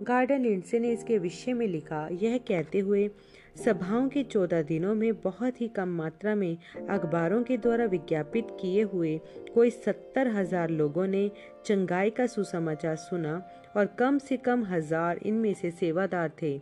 गार्डन 0.03 0.41
लिंडसे 0.41 0.79
ने 0.79 0.93
इसके 0.93 1.19
विषय 1.19 1.53
में 1.53 1.67
लिखा, 1.67 2.09
यह 2.13 2.39
कहते 2.39 2.79
हुए 2.79 3.11
सभाओं 3.57 4.09
के 4.09 4.23
चौदह 4.23 4.63
दिनों 4.63 4.95
में 4.95 5.21
बहुत 5.21 5.61
ही 5.61 5.69
कम 5.69 5.89
मात्रा 5.89 6.35
में 6.35 6.57
अखबारों 6.91 7.43
के 7.43 7.57
द्वारा 7.57 7.85
विज्ञापित 7.85 8.49
किए 8.51 8.83
हुए 8.83 9.17
कोई 9.55 9.71
सत्तर 9.71 10.29
हज़ार 10.29 10.71
लोगों 10.71 11.07
ने 11.07 11.31
चंगाई 11.67 12.11
का 12.11 12.27
सुसमाचार 12.27 12.97
सुना 12.97 13.41
और 13.77 13.87
कम 13.99 14.19
से 14.19 14.37
कम 14.37 14.65
हज़ार 14.65 15.21
इनमें 15.23 15.53
से 15.55 15.71
सेवादार 15.71 16.31
थे। 16.43 16.57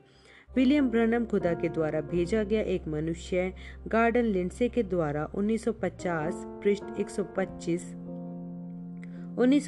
विलियम 0.57 0.89
ब्रनम 0.91 1.25
खुदा 1.25 1.53
के 1.55 1.69
द्वारा 1.69 2.01
भेजा 2.01 2.43
गया 2.43 2.61
एक 2.63 2.87
मनुष्य, 2.89 3.53
गार्डन 3.89 4.25
लिंडसे 4.25 4.69
के 4.69 4.83
द्वारा 4.83 5.29
1950 5.35 6.45
पृष्ठ 6.63 7.01
125 7.01 7.83
उन्नीस 9.39 9.67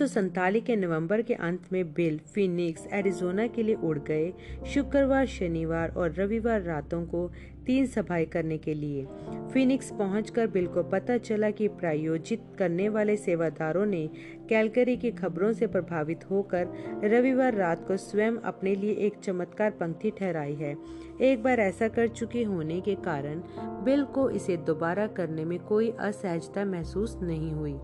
के 0.67 0.77
नवंबर 0.77 1.23
के 1.23 1.35
अंत 1.35 1.63
में 1.73 1.93
बिल 1.93 2.19
फिनिक्स, 2.19 2.87
एरिजोना 2.93 3.47
के 3.47 3.63
लिए 3.63 3.75
उड़ 3.75 3.99
गए। 3.99 4.33
शुक्रवार, 4.67 5.27
शनिवार 5.27 5.91
और 5.91 6.13
रविवार 6.13 6.63
रातों 6.63 7.07
को 7.07 7.31
तीन 7.67 7.87
सभाएँ 7.87 8.25
करने 8.25 8.59
के 8.59 8.75
लिए। 8.75 9.07
फिनिक्स 9.53 9.91
पहुंचकर 9.91 10.47
बिल 10.47 10.67
को 10.67 10.83
पता 10.83 11.17
चला 11.17 11.51
कि 11.51 11.69
प्रायोजित 11.69 12.43
करने 12.59 12.89
वाले 12.89 13.17
सेवादारों 13.17 13.87
ने 13.87 14.11
कैलकरी 14.49 14.97
की 14.97 15.11
खबरों 15.11 15.53
से 15.53 15.67
प्रभावित 15.67 16.31
होकर 16.31 16.69
रविवार 17.05 17.55
रात 17.55 17.89
को 17.89 17.97
स्वयं 17.97 18.33
अपने 18.33 18.75
लिए 18.75 18.93
एक 18.93 19.15
चमत्कार 19.23 19.71
पंक्ति 19.71 20.11
ठहराई 20.11 20.55
है। 20.55 20.77
एक 21.21 21.43
बार 21.43 21.61
ऐसा 21.61 21.89
कर 21.89 22.09
चुके 22.09 22.43
होने 22.43 22.81
के 22.81 22.95
कारण 22.95 23.43
बिल 23.85 24.05
को 24.05 24.31
इसे 24.31 24.57
दोबारा 24.57 25.07
करने 25.07 25.45
में 25.45 25.59
कोई 25.59 25.91
असहजता 25.91 26.65
महसूस 26.65 27.19
नहीं 27.23 27.53
हुई। 27.53 27.77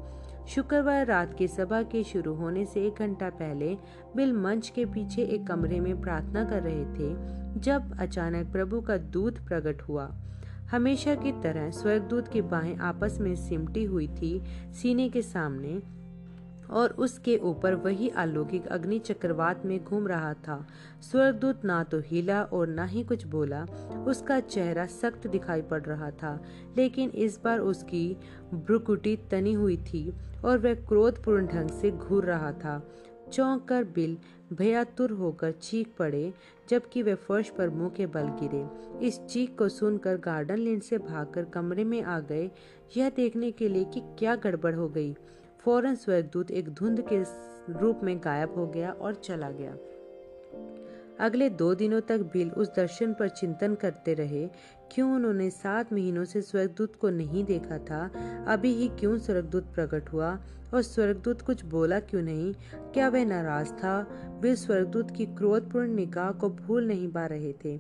शुक्रवार 0.49 1.07
रात 1.07 1.35
की 1.35 1.47
सभा 1.49 1.83
के 1.83 2.03
शुरू 2.05 2.35
होने 2.35 2.65
से 2.65 2.85
एक 2.87 2.99
घंटा 2.99 3.29
पहले 3.31 3.77
बिल 4.17 4.33
मंच 4.33 4.69
के 4.69 4.85
पीछे 4.85 5.23
एक 5.25 5.47
कमरे 5.47 5.79
में 5.81 6.01
प्रार्थना 6.01 6.45
कर 6.45 6.63
रहे 6.63 6.85
थे, 6.95 7.61
जब 7.61 7.97
अचानक 8.01 8.51
प्रभु 8.53 8.81
का 8.81 8.97
दूत 8.97 9.39
प्रकट 9.39 9.83
हुआ। 9.83 10.11
हमेशा 10.71 11.15
की 11.15 11.33
तरह 11.33 11.71
स्वर्गदूत 11.71 12.29
की 12.29 12.43
बाहें 12.43 12.77
आपस 12.77 13.19
में 13.21 13.35
सिमटी 13.37 13.85
हुई 13.85 14.09
थी 14.09 14.41
सीने 14.73 15.09
के 15.09 15.23
सामने, 15.23 15.81
और 16.71 16.91
उसके 16.99 17.37
ऊपर 17.37 17.75
वही 17.75 18.09
अलौकिक 18.09 18.67
अग्नि 18.67 18.99
चक्रवात 18.99 19.65
में 19.67 19.85
घूम 19.85 20.07
रहा 20.07 20.33
था। 20.35 20.67
स्वर्गदूत 21.03 21.65
ना 21.65 21.83
तो 21.85 22.01
हिला 22.01 22.43
और 22.43 22.69
ना 22.69 22.85
ही 22.85 23.03
कुछ 23.05 23.27
बोला। 23.27 23.65
उसका 24.07 24.39
चेहरा 24.41 24.87
सख्त 24.87 25.27
दिखाई 25.27 25.63
पड़ 25.63 25.83
रहा 25.83 26.11
था, 26.13 26.39
लेकिन 26.77 27.11
इस 27.11 27.41
बार 27.45 27.59
उसकी 27.59 28.17
ब्रुकुटी 28.55 29.17
तनी 29.31 29.53
हुई 29.53 29.77
थी। 29.77 30.13
और 30.45 30.59
वह 30.59 30.75
क्रोधपूर्ण 30.75 31.47
ढंग 31.47 31.71
से 31.71 31.91
घूर 31.91 32.25
रहा 32.25 32.53
था। 32.53 32.89
चौंक 33.33 33.65
कर 33.65 33.85
बिल 33.85 34.19
भयातुर 34.53 35.11
होकर 35.11 35.53
चीख 35.53 35.89
पड़े, 35.99 36.33
जबकि 36.69 37.03
वे 37.03 37.15
फर्श 37.15 37.49
पर 37.49 37.69
मुँह 37.69 37.91
के 37.91 38.07
बल 38.07 38.23
गिरे। 38.23 38.67
इस 39.07 39.21
चीख 39.21 39.59
को 39.59 39.69
सुनकर 39.69 40.17
गार्डन 40.17 40.59
लेन 40.59 40.81
से 40.81 40.99
भागकर 40.99 41.45
कमरे 41.45 41.85
में 41.85 42.03
आ 42.03 42.21
गए। 42.21 42.51
यह 42.97 43.11
देखने 43.11 43.51
के 43.51 43.69
लिए 43.69 43.85
कि 43.85 44.01
क्या 44.19 44.37
गड़बड़ 44.37 44.75
हो 44.75 44.89
गई। 44.89 45.17
फ़ौरन 45.61 45.95
स्वर्गदूत 45.95 46.51
एक 46.51 46.69
धुंध 46.69 47.05
के 47.13 47.23
रूप 47.73 48.01
में 48.03 48.19
गायब 48.19 48.55
हो 48.55 48.67
गया 48.67 48.91
और 48.91 49.15
चला 49.15 49.51
गया। 49.51 49.77
अगले 51.21 51.51
दो 51.51 51.75
दिनों 51.75 52.01
तक 52.01 52.21
बिल 52.21 52.51
उस 52.51 52.69
दर्शन 52.77 53.15
पर 53.15 53.29
चिंतन 53.29 53.75
करते 53.75 54.15
रहे 54.15 54.49
क्यों 54.93 55.15
उन्होंने 55.15 55.51
सात 55.51 55.93
महीनों 55.93 56.25
से 56.25 56.43
स्वर्गदूत 56.43 56.97
को 56.97 57.11
नहीं 57.11 57.45
देखा 57.45 57.79
था? 57.79 58.11
अभी 58.49 58.75
ही 58.75 58.89
क्यों 58.89 59.19
स्वर्गदूत 59.19 59.65
प्रकट 59.75 60.09
हुआ? 60.13 60.41
और 60.75 60.83
स्वर्गदूत 60.83 61.43
कुछ 61.43 61.65
बोला 61.65 62.01
क्यों 62.01 62.23
नहीं? 62.23 62.55
क्या 62.75 63.09
वह 63.09 63.25
नाराज़ 63.25 63.69
था? 63.69 64.03
बिल 64.43 64.55
स्वर्गदूत 64.55 65.11
की 65.11 65.27
क्रोधपूर्ण 65.27 65.89
निगाह 65.89 66.31
को 66.31 66.51
भूल 66.51 66.87
नहीं 66.87 67.09
पा 67.09 67.27
रहे 67.27 67.53
थे। 67.53 67.79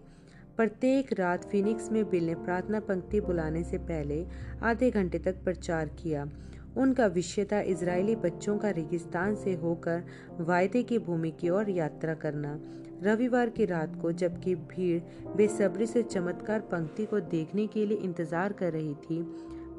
प्रत्येक 0.56 1.20
रात 1.20 1.44
फिनिक्स 1.44 1.92
में 1.92 2.10
बिल 2.10 2.26
ने 2.26 2.34
प्रार्थना 2.34 2.80
पंक्ति 2.80 3.20
बुलाने 3.20 3.64
से 3.64 3.78
पहले 3.78 4.26
आधे 4.62 4.90
घंटे 4.90 5.18
तक 5.18 5.44
प्रचार 5.44 5.88
किया। 5.88 6.28
उनका 6.76 7.06
विषय 7.06 7.44
था 7.44 7.60
इसराइली 7.60 8.16
बच्चों 8.16 8.58
का 8.58 8.70
रेगिस्तान 8.70 9.34
से 9.34 9.54
होकर 9.54 10.02
वायदे 10.40 10.82
की 10.82 10.98
भूमि 10.98 11.30
की 11.30 11.48
ओर 11.48 11.70
यात्रा 11.70 12.14
करना। 12.14 12.60
रविवार 13.02 13.48
की 13.48 13.64
रात 13.64 13.96
को 14.02 14.12
जबकि 14.12 14.54
भीड़ 14.54 15.00
बेसब्री 15.36 15.86
से 15.86 16.02
चमत्कार 16.02 16.60
पंक्ति 16.60 17.04
को 17.04 17.20
देखने 17.20 17.66
के 17.66 17.86
लिए 17.86 17.98
इंतज़ार 17.98 18.52
कर 18.52 18.72
रही 18.72 18.94
थी, 18.94 19.22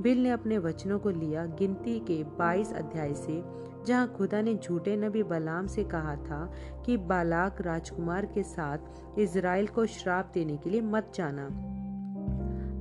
बिल 0.01 0.23
ने 0.23 0.29
अपने 0.29 0.57
वचनों 0.57 0.99
को 0.99 1.09
लिया 1.09 1.45
गिनती 1.59 1.99
के 1.99 2.23
22 2.37 2.73
अध्याय 2.73 3.13
से, 3.13 3.41
जहाँ 3.87 4.07
खुदा 4.17 4.41
ने 4.41 4.55
झूठे 4.55 4.95
नबी 4.97 5.23
बलाम 5.23 5.67
से 5.67 5.83
कहा 5.83 6.15
था 6.15 6.53
कि 6.85 6.97
बालाक 6.97 7.61
राजकुमार 7.61 8.25
के 8.25 8.43
साथ 8.43 9.19
इज़राइल 9.19 9.67
को 9.67 9.85
श्राप 9.85 10.31
देने 10.33 10.57
के 10.57 10.69
लिए 10.69 10.81
मत 10.81 11.11
जाना। 11.15 11.47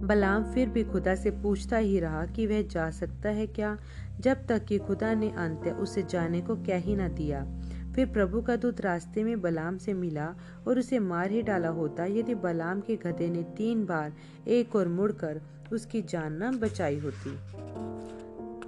बलाम 0.07 0.45
फिर 0.45 0.69
भी 0.69 0.85
खुदा 0.85 1.15
से 1.15 1.31
पूछता 1.31 1.77
ही 1.77 1.99
रहा 2.01 2.25
कि 2.27 2.47
वह 2.47 2.63
जा 2.63 2.91
सकता 2.91 3.29
है 3.29 3.47
क्या, 3.47 3.77
जब 4.21 4.47
तक 4.47 4.65
कि 4.65 4.79
खुदा 4.79 5.15
ने 5.15 5.29
अंत 5.29 5.69
उसे 5.81 6.03
जाने 6.03 6.41
को 6.41 6.57
कह 6.57 6.79
ही 6.79 6.97
न 6.97 7.09
दिया। 7.09 7.45
फिर 7.95 8.07
प्रभु 8.07 8.43
का 8.43 8.57
दूत 8.57 8.81
रास्ते 8.81 9.25
में 9.25 9.41
बलाम 9.41 9.79
से 9.79 9.93
मिला 9.93 10.35
और 10.69 10.79
उसे 10.79 10.99
मार 10.99 11.31
ही 11.31 11.43
डाला 11.43 11.69
होता, 11.69 12.05
यदि 12.05 12.35
बलाम 12.35 12.81
के 12.81 12.97
गधे 12.97 13.29
ने 13.29 13.43
तीन 13.43 13.85
बार 13.87 14.13
एक 14.49 14.77
और 14.77 14.89
मुड़कर 14.89 15.41
उसकी 15.73 16.03
जान 16.03 16.43
न 16.43 16.59
बचाई 16.59 16.99
होती। 16.99 17.37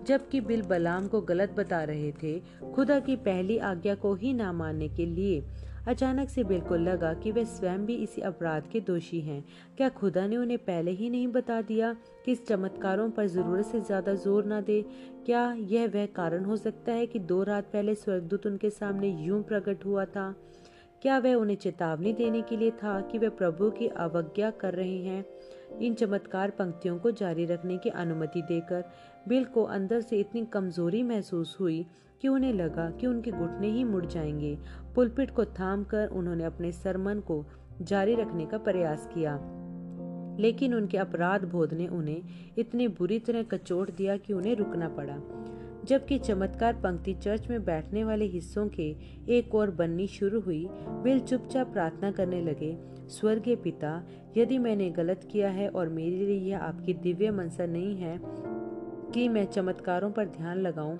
जबकि 0.04 0.40
बिल 0.40 0.62
बलाम 0.62 1.06
को 1.08 1.20
गलत 1.20 1.52
बता 1.52 1.82
रहे 1.84 2.12
थे, 2.12 2.42
खुदा 2.74 2.98
की 3.00 3.16
पहली 3.16 3.58
आज्ञा 3.58 3.94
को 3.94 4.14
ही 4.14 4.32
ना 4.32 4.52
मानने 4.52 4.88
के 4.88 5.06
लिए 5.06 5.40
अचानक 5.88 6.28
से 6.28 6.42
बिल्कुल 6.44 6.80
लगा 6.80 7.12
कि 7.14 7.30
वे 7.32 7.44
स्वयं 7.44 7.84
भी 7.86 7.94
इसी 7.94 8.22
अपराध 8.22 8.68
के 8.72 8.80
दोषी 8.80 9.20
हैं। 9.20 9.44
क्या 9.76 9.88
खुदा 9.88 10.26
ने 10.26 10.36
उन्हें 10.36 10.58
पहले 10.58 10.90
ही 10.90 11.10
नहीं 11.10 11.26
बता 11.28 11.60
दिया 11.62 11.92
कि 12.24 12.32
इस 12.32 12.46
चमत्कारों 12.46 13.10
पर 13.10 13.26
ज़रूरत 13.26 13.66
से 13.66 13.80
ज़्यादा 13.80 14.14
ज़ोर 14.14 14.44
ना 14.44 14.60
दे? 14.60 14.80
क्या 15.26 15.52
यह 15.52 15.86
वह 15.86 16.06
कारण 16.06 16.44
हो 16.44 16.56
सकता 16.56 16.92
है 16.92 17.06
कि 17.06 17.18
दो 17.18 17.42
रात 17.42 17.64
पहले 17.64 17.94
स्वर्गदूत 17.94 18.46
उनके 18.46 18.70
सामने 18.70 19.08
यूँ 19.08 19.42
प्रकट 19.42 19.84
हुआ 19.84 20.04
था? 20.04 20.34
क्या 21.02 21.18
वह 21.18 21.34
उन्हें 21.34 21.56
चेतावनी 21.56 22.12
देने 22.12 22.42
के 22.42 22.56
लिए 22.56 22.70
था 22.70 23.00
कि 23.00 23.18
वे 23.18 23.28
प्रभु 23.28 23.70
की 23.70 23.86
अवज्ञा 23.86 24.50
कर 24.50 24.74
रहे 24.74 24.98
हैं? 24.98 25.24
इन 25.82 25.94
चमत्कार 25.94 26.50
पंक्तियों 26.50 26.98
को 26.98 27.10
जारी 27.10 27.44
रखने 27.44 27.78
की 27.78 27.90
अनुमति 27.90 28.42
देकर 28.42 28.84
बिल 29.28 29.44
को 29.44 29.62
अंदर 29.62 30.00
से 30.00 30.20
इतनी 30.20 30.44
कमज़ोरी 30.44 31.02
महसूस 31.02 31.56
हुई 31.60 31.86
कि 32.22 32.28
उन्हें 32.28 32.52
लगा 32.52 32.90
कि 32.90 33.06
उनके 33.06 33.30
घुटने 33.30 33.70
ही 33.70 33.84
मुड़ 33.84 34.06
जाएँगे। 34.06 34.58
पुलपिट 34.94 35.30
को 35.30 35.44
थाम 35.44 35.84
कर 35.84 36.08
उन्होंने 36.08 36.44
अपने 36.44 36.72
सरमन 36.72 37.20
को 37.20 37.46
जारी 37.82 38.14
रखने 38.14 38.46
का 38.46 38.58
प्रयास 38.58 39.08
किया। 39.14 39.40
लेकिन 40.40 40.74
उनके 40.74 40.98
अपराध 40.98 41.44
बोध 41.44 41.74
ने 41.74 41.86
उन्हें 41.86 42.22
इतनी 42.58 42.88
बुरी 42.88 43.18
तरह 43.18 43.42
कचोट 43.42 43.90
दिया 43.90 44.16
कि 44.16 44.32
उन्हें 44.32 44.56
रुकना 44.56 44.88
पड़ा। 44.88 45.18
जबकि 45.84 46.18
चमत्कार 46.18 46.74
पंक्ति 46.74 47.14
चर्च 47.14 47.48
में 47.48 47.64
बैठने 47.64 48.04
वाले 48.04 48.24
हिस्सों 48.24 48.68
के 48.68 48.96
एक 49.28 49.54
और 49.54 49.70
बननी 49.70 50.06
शुरू 50.06 50.40
हुई, 50.40 50.68
बिल 50.72 51.20
चुपचाप 51.20 51.72
प्रार्थना 51.72 52.10
करने 52.10 52.40
लगे 52.40 52.93
स्वर्गीय 53.14 53.56
पिता, 53.56 54.02
यदि 54.36 54.58
मैंने 54.58 54.90
गलत 54.90 55.28
किया 55.32 55.48
है 55.48 55.68
और 55.68 55.88
मेरे 55.88 56.16
लिए 56.16 56.38
यह 56.50 56.58
आपकी 56.58 56.94
दिव्य 56.94 57.30
मनसा 57.30 57.66
नहीं 57.66 57.96
है 57.96 58.18
कि 59.14 59.28
मैं 59.28 59.44
चमत्कारों 59.46 60.10
पर 60.10 60.26
ध्यान 60.26 60.60
लगाऊँ, 60.60 60.96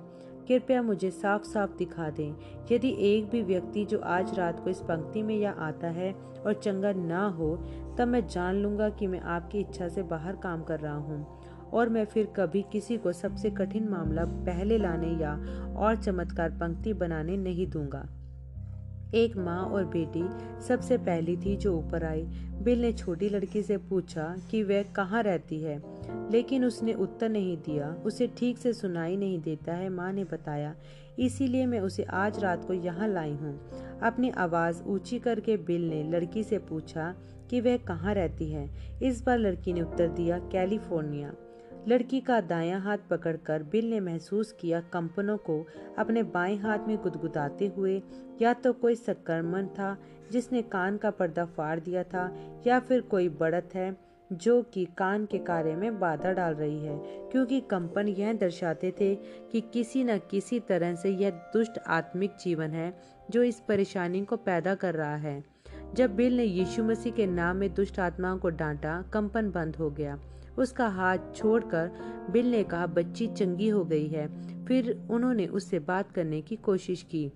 कृपया 0.47 0.81
मुझे 0.81 1.09
साफ़ 1.11 1.43
साफ़ 1.43 1.77
दिखा 1.77 2.09
दें। 2.09 2.35
यदि 2.71 2.95
एक 2.99 3.29
भी 3.29 3.41
व्यक्ति 3.41 3.85
जो 3.85 3.99
आज 3.99 4.37
रात 4.37 4.59
को 4.59 4.69
इस 4.69 4.79
पंक्ति 4.81 5.23
में 5.23 5.35
या 5.35 5.51
आता 5.59 5.87
है 5.87 6.11
और 6.45 6.53
चंगा 6.53 6.91
ना 6.93 7.25
हो, 7.27 7.55
तब 7.97 8.07
मैं 8.07 8.25
जान 8.27 8.55
लूँगा 8.55 8.89
कि 8.89 9.07
मैं 9.07 9.19
आपकी 9.19 9.59
इच्छा 9.59 9.87
से 9.87 10.03
बाहर 10.03 10.35
काम 10.35 10.63
कर 10.63 10.79
रहा 10.79 10.95
हूँ 10.95 11.25
और 11.73 11.89
मैं 11.89 12.05
फिर 12.05 12.25
कभी 12.35 12.61
किसी 12.71 12.97
को 12.97 13.11
सबसे 13.11 13.49
कठिन 13.49 13.87
मामला 13.89 14.25
पहले 14.45 14.77
लाने 14.77 15.07
या 15.21 15.33
और 15.77 15.95
चमत्कार 15.95 16.51
पंक्ति 16.51 16.93
बनाने 16.93 17.37
नहीं 17.37 17.67
दूँगा। 17.67 18.05
एक 19.15 19.35
माँ 19.37 19.61
और 19.63 19.85
बेटी 19.85 20.23
सबसे 20.67 20.97
पहली 20.97 21.35
थी 21.37 21.55
जो 21.55 21.73
ऊपर 21.77 22.03
आई। 22.03 22.21
बिल 22.63 22.81
ने 22.81 22.91
छोटी 22.93 23.29
लड़की 23.29 23.61
से 23.61 23.77
पूछा 23.79 24.23
कि 24.51 24.63
वह 24.63 24.83
कहाँ 24.95 25.21
रहती 25.23 25.61
है, 25.61 25.77
लेकिन 26.31 26.65
उसने 26.65 26.93
उत्तर 26.93 27.29
नहीं 27.29 27.55
दिया। 27.57 27.89
उसे 28.05 28.27
ठीक 28.27 28.57
से 28.57 28.73
सुनाई 28.73 29.15
नहीं 29.17 29.39
देता 29.41 29.73
है, 29.73 29.89
माँ 29.89 30.11
ने 30.13 30.23
बताया। 30.23 30.75
इसीलिए 31.19 31.65
मैं 31.65 31.79
उसे 31.79 32.03
आज 32.03 32.39
रात 32.39 32.65
को 32.65 32.73
यहाँ 32.73 33.07
लाई 33.07 33.33
हूँ। 33.33 33.59
अपनी 34.03 34.29
आवाज़ 34.29 34.83
ऊँची 34.83 35.19
करके 35.19 35.57
बिल 35.57 35.89
ने 35.89 36.03
लड़की 36.03 36.43
से 36.43 36.57
पूछा 36.59 37.13
कि 37.49 37.61
वह 37.61 37.77
कहाँ 37.77 38.13
रहती 38.13 38.51
है। 38.51 38.69
इस 39.03 39.23
बार 39.23 39.39
लड़की 39.39 39.73
ने 39.73 39.81
उत्तर 39.81 40.07
दिया, 40.07 40.39
कैलिफ़ोर्निया। 40.51 41.31
लड़की 41.87 42.19
का 42.19 42.39
दायां 42.41 42.81
हाथ 42.81 42.97
पकड़कर 43.09 43.63
बिल 43.63 43.89
ने 43.89 43.99
महसूस 43.99 44.51
किया 44.51 44.79
कंपनों 44.93 45.37
को 45.37 45.65
अपने 45.97 46.23
बाएँ 46.23 46.57
हाथ 46.57 46.87
में 46.87 46.97
गुदगुदाते 46.97 47.67
हुए, 47.67 48.01
या 48.41 48.53
तो 48.53 48.73
कोई 48.73 48.95
संक्रमण 48.95 49.67
था 49.67 49.97
जिसने 50.31 50.61
कान 50.61 50.97
का 50.97 51.11
पर्दा 51.11 51.45
फाड़ 51.45 51.79
दिया 51.79 52.03
था, 52.03 52.31
या 52.67 52.79
फिर 52.79 53.01
कोई 53.01 53.29
बढ़त 53.29 53.69
है 53.75 53.95
जो 54.33 54.61
कि 54.63 54.85
कान 54.97 55.25
के 55.25 55.37
कार्य 55.37 55.75
में 55.75 55.99
बाधा 55.99 56.31
डाल 56.31 56.53
रही 56.53 56.85
है, 56.85 56.97
क्योंकि 57.31 57.59
कंपन 57.61 58.07
यह 58.07 58.33
दर्शाते 58.33 58.91
थे 58.91 59.15
कि 59.51 59.61
किसी 59.61 60.03
न 60.03 60.17
किसी 60.17 60.59
तरह 60.59 60.95
से 60.95 61.09
यह 61.09 61.29
दुष्ट 61.29 61.79
आत्मिक 61.87 62.31
जीवन 62.43 62.69
है 62.69 62.93
जो 63.31 63.43
इस 63.43 63.59
परेशानी 63.67 64.25
को 64.25 64.37
पैदा 64.37 64.75
कर 64.75 64.93
रहा 64.93 65.15
है। 65.15 65.43
जब 65.93 66.15
बिल 66.15 66.37
ने 66.37 66.43
यीशु 66.43 66.83
मसीह 66.83 67.13
के 67.13 67.25
नाम 67.25 67.57
में 67.57 67.73
दुष्ट 67.73 67.99
आत्माओं 67.99 68.37
को 68.37 68.49
डांटा, 68.49 69.01
कंपन 69.13 69.51
बंद 69.51 69.75
हो 69.75 69.89
गया। 69.89 70.19
उसका 70.57 70.87
हाथ 70.87 71.17
छोड़कर 71.35 71.91
बिल 72.31 72.51
ने 72.51 72.63
कहा 72.63 72.87
बच्ची 72.87 73.27
चंगी 73.27 73.69
हो 73.69 73.85
गई 73.85 74.07
है। 74.07 74.55
फिर 74.65 75.07
उन्होंने 75.11 75.47
उससे 75.47 75.79
बात 75.79 76.11
करने 76.11 76.41
की 76.41 76.55
कोशिश 76.55 77.01
की। 77.03 77.31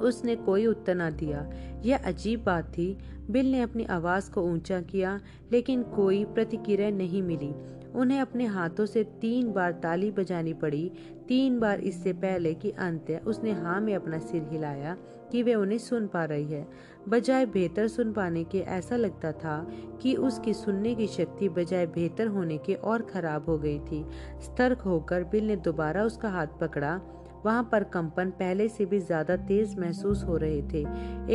उसने 0.00 0.36
कोई 0.36 0.66
उत्तर 0.66 0.94
ना 0.94 1.10
दिया। 1.10 1.50
यह 1.84 1.98
अजीब 2.04 2.44
बात 2.44 2.64
थी। 2.64 2.98
बिल 3.30 3.52
ने 3.52 3.60
अपनी 3.60 3.84
आवाज़ 3.84 4.30
को 4.30 4.42
ऊँचा 4.42 4.80
किया, 4.80 5.20
लेकिन 5.52 5.82
कोई 5.82 6.24
प्रतिक्रिया 6.24 6.90
नहीं 6.90 7.22
मिली। 7.22 7.54
उन्हें 7.94 8.20
अपने 8.20 8.46
हाथों 8.46 8.86
से 8.86 9.04
तीन 9.04 9.52
बार 9.52 9.72
ताली 9.72 10.10
बजानी 10.10 10.52
पड़ी। 10.52 10.90
तीन 11.28 11.58
बार 11.60 11.80
इससे 11.80 12.12
पहले 12.12 12.54
कि 12.54 12.70
अंत, 12.70 13.22
उसने 13.26 13.52
हाँ 13.52 13.80
में 13.80 13.94
अपना 13.94 14.18
सिर 14.18 14.42
हिलाया 14.42 14.96
कि 15.32 15.42
वे 15.42 15.54
उन्हें 15.54 15.78
सुन 15.78 16.06
पा 16.06 16.24
रही 16.24 16.44
है। 16.44 16.66
बजाय 17.08 17.46
बेहतर 17.46 17.88
सुन 17.88 18.12
पाने 18.12 18.44
के, 18.44 18.58
ऐसा 18.58 18.96
लगता 18.96 19.32
था 19.32 19.66
कि 20.02 20.14
उसकी 20.14 20.54
सुनने 20.54 20.94
की 20.94 21.06
शक्ति 21.06 21.48
बजाय 21.48 21.86
बेहतर 21.86 22.26
होने 22.26 22.58
के 22.58 22.74
और 22.74 23.02
खराब 23.02 23.44
हो 23.48 23.58
गई 23.58 23.78
थी। 23.78 24.04
सतर्क 24.40 24.80
होकर 24.80 25.24
बिल 25.24 25.46
ने 25.46 25.56
दोबारा 25.56 26.04
उसका 26.04 26.28
हाथ 26.28 26.46
पकड़ा। 26.60 27.00
वहाँ 27.44 27.68
पर 27.72 27.84
कंपन 27.84 28.30
पहले 28.30 28.68
से 28.68 28.86
भी 28.86 28.98
ज़्यादा 29.00 29.36
तेज 29.36 29.78
महसूस 29.78 30.24
हो 30.24 30.36
रहे 30.36 30.62
थे। 30.62 30.84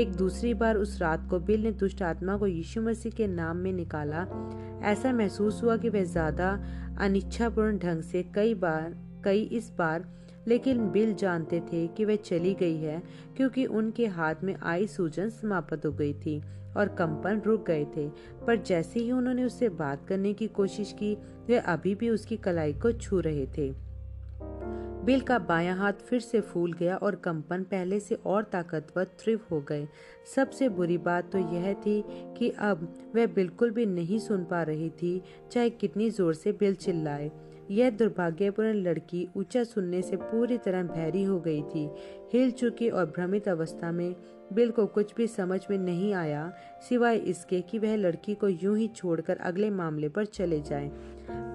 एक 0.01 0.13
दूसरी 0.13 0.53
बार 0.53 0.77
उस 0.77 0.99
रात 1.01 1.27
को 1.29 1.39
बिल 1.39 1.63
ने 1.63 1.71
दुष्ट 1.71 2.01
आत्मा 2.03 2.37
को 2.37 2.47
यीशु 2.47 2.81
मसीह 2.81 3.11
के 3.11 3.27
नाम 3.27 3.57
में 3.57 3.71
निकाला। 3.73 4.25
ऐसा 4.83 5.11
महसूस 5.13 5.63
हुआ 5.63 5.77
कि 5.77 5.89
वह 5.89 6.03
ज़्यादा 6.03 6.51
अनिच्छापूर्ण 6.99 7.77
ढंग 7.77 8.01
से 8.01 8.23
कई 8.35 8.53
बार, 8.53 8.95
कई 9.23 9.41
इस 9.41 9.71
बार, 9.77 10.05
लेकिन 10.47 10.89
बिल 10.89 11.13
जानते 11.13 11.59
थे 11.63 11.85
कि 11.87 12.05
वह 12.05 12.15
चली 12.15 12.53
गई 12.53 12.77
है, 12.77 13.01
क्योंकि 13.37 13.65
उनके 13.65 14.05
हाथ 14.07 14.43
में 14.43 14.55
आई 14.63 14.87
सूजन 14.87 15.29
समाप्त 15.31 15.85
हो 15.85 15.91
गई 15.91 16.13
थी 16.15 16.41
और 16.77 16.87
कंपन 16.89 17.41
रुक 17.45 17.65
गए 17.67 17.85
थे। 17.97 18.07
पर 18.47 18.55
जैसे 18.57 18.99
ही 18.99 19.11
उन्होंने 19.11 19.43
उससे 19.43 19.69
बात 19.69 20.05
करने 20.07 20.33
की 20.33 20.47
कोशिश 20.47 20.91
की, 20.99 21.13
वे 21.47 21.57
अभी 21.57 21.95
भी 21.95 22.09
उसकी 22.09 22.37
कलाई 22.37 22.73
को 22.73 22.91
छू 22.91 23.19
रहे 23.19 23.45
थे। 23.57 23.69
बिल 25.06 25.22
का 25.22 25.38
बायां 25.39 25.77
हाथ 25.77 26.01
फिर 26.08 26.20
से 26.20 26.39
फूल 26.41 26.74
गया 26.74 26.96
और 26.96 27.15
कंपन 27.15 27.63
पहले 27.63 28.00
से 28.00 28.15
और 28.15 28.44
ताकतवर, 28.44 29.03
तीव्र 29.03 29.41
हो 29.51 29.60
गए। 29.62 29.88
सबसे 30.36 30.70
बुरी 30.70 30.98
बात 30.98 31.32
तो 31.32 31.38
यह 31.38 31.74
थी 31.74 32.03
कि 32.38 32.50
अब 32.50 33.12
वह 33.15 33.27
बिल्कुल 33.27 33.72
भी 33.72 33.86
नहीं 33.86 34.20
सुन 34.20 34.44
पा 34.46 34.62
रही 34.63 34.89
थी, 34.91 35.22
चाहे 35.51 35.70
कितनी 35.70 36.10
ज़ोर 36.10 36.34
से 36.34 36.51
बिल 36.51 36.75
चिल्लाए। 36.75 37.32
यह 37.72 37.89
दुर्भाग्यपूर्ण 37.89 38.74
लड़की 38.74 39.27
ऊँचा 39.38 39.63
सुनने 39.63 40.01
से 40.01 40.15
पूरी 40.15 40.58
तरह 40.58 40.84
भैरी 40.84 41.24
हो 41.24 41.39
गई 41.39 41.62
थी। 41.63 41.89
हिल 42.34 42.51
चुकी 42.51 42.89
और 42.89 43.06
भ्रमित 43.06 43.48
अवस्था 43.48 43.91
में 43.91 44.15
बिल 44.53 44.72
को 44.72 44.86
कुछ 44.86 45.13
भी 45.15 45.27
समझ 45.27 45.60
में 45.70 45.77
नहीं 45.77 46.13
आया, 46.13 46.51
सिवाय 46.89 47.18
इसके 47.18 47.62
कि 47.62 47.79
वह 47.79 47.96
लड़की 47.96 48.36
को 48.36 48.48
यूँ 48.48 48.77
ही 48.77 48.88
छोड़कर 48.88 49.38
अगले 49.38 49.70
मामले 49.70 50.10
पर 50.10 50.25
चले 50.25 50.60
जाए। 50.62 50.89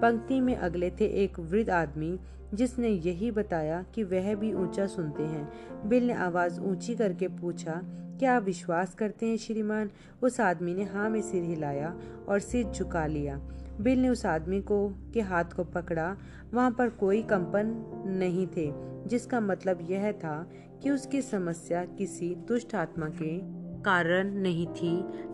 पंक्ति 0.01 0.39
में 0.41 0.55
अगले 0.55 0.89
थे 0.91 1.05
एक 1.23 1.39
वृद्ध 1.39 1.69
आदमी 1.69 2.17
जिसने 2.53 2.89
यही 2.89 3.31
बताया 3.31 3.85
कि 3.95 4.03
वह 4.03 4.35
भी 4.35 4.53
ऊँचा 4.53 4.87
सुनते 4.87 5.23
हैं। 5.23 5.51
बिल 5.89 6.07
ने 6.07 6.13
आवाज़ 6.13 6.59
ऊँची 6.59 6.95
करके 6.95 7.27
पूछा, 7.27 7.81
क्या 8.19 8.35
आप 8.35 8.43
विश्वास 8.43 8.93
करते 8.93 9.25
हैं 9.25 9.37
श्रीमान? 9.37 9.89
उस 10.21 10.39
आदमी 10.39 10.73
ने 10.73 10.83
हाँ 10.83 11.09
में 11.09 11.21
सिर 11.21 11.43
हिलाया 11.43 11.99
और 12.27 12.39
सिर 12.39 12.65
झुका 12.65 13.05
लिया। 13.05 13.41
बिल 13.81 13.99
ने 13.99 14.09
उस 14.09 14.25
आदमी 14.25 14.61
को, 14.61 14.93
के 15.13 15.21
हाथ 15.21 15.45
को 15.45 15.63
पकड़ा। 15.63 16.17
वहाँ 16.53 16.71
पर 16.71 16.89
कोई 16.89 17.21
कंपन 17.21 17.65
नहीं 18.07 18.47
थे, 18.47 18.71
जिसका 19.07 19.39
मतलब 19.39 19.79
यह 19.81 20.11
था 20.11 20.49
कि 20.83 20.89
उसकी 20.89 21.21
समस्या 21.21 21.85
किसी 21.85 22.35
दुष्ट 22.35 22.75
आत्मा 22.75 23.09
के 23.09 23.64
कारण 23.85 24.31
नहीं 24.33 24.67
थी, 24.67 24.93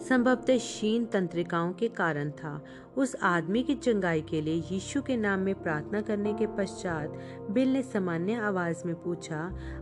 संभवतः 0.09 0.57
शीन 0.57 1.05
तंत्रिकाओं 1.05 1.73
के 1.73 1.87
कारण 1.87 2.31
था। 2.31 2.63
उस 2.97 3.15
आदमी 3.23 3.63
की 3.63 3.75
चंगाई 3.75 4.21
के 4.21 4.41
लिए 4.41 4.63
यीशु 4.71 5.01
के 5.01 5.17
नाम 5.17 5.39
में 5.39 5.53
प्रार्थना 5.55 6.01
करने 6.01 6.33
के 6.33 6.47
पश्चात 6.47 7.19
बिल 7.51 7.73
ने 7.73 7.81
सामान्य 7.81 8.33
आवाज़ 8.33 8.83
में 8.85 8.95
पूछा, 8.95 9.39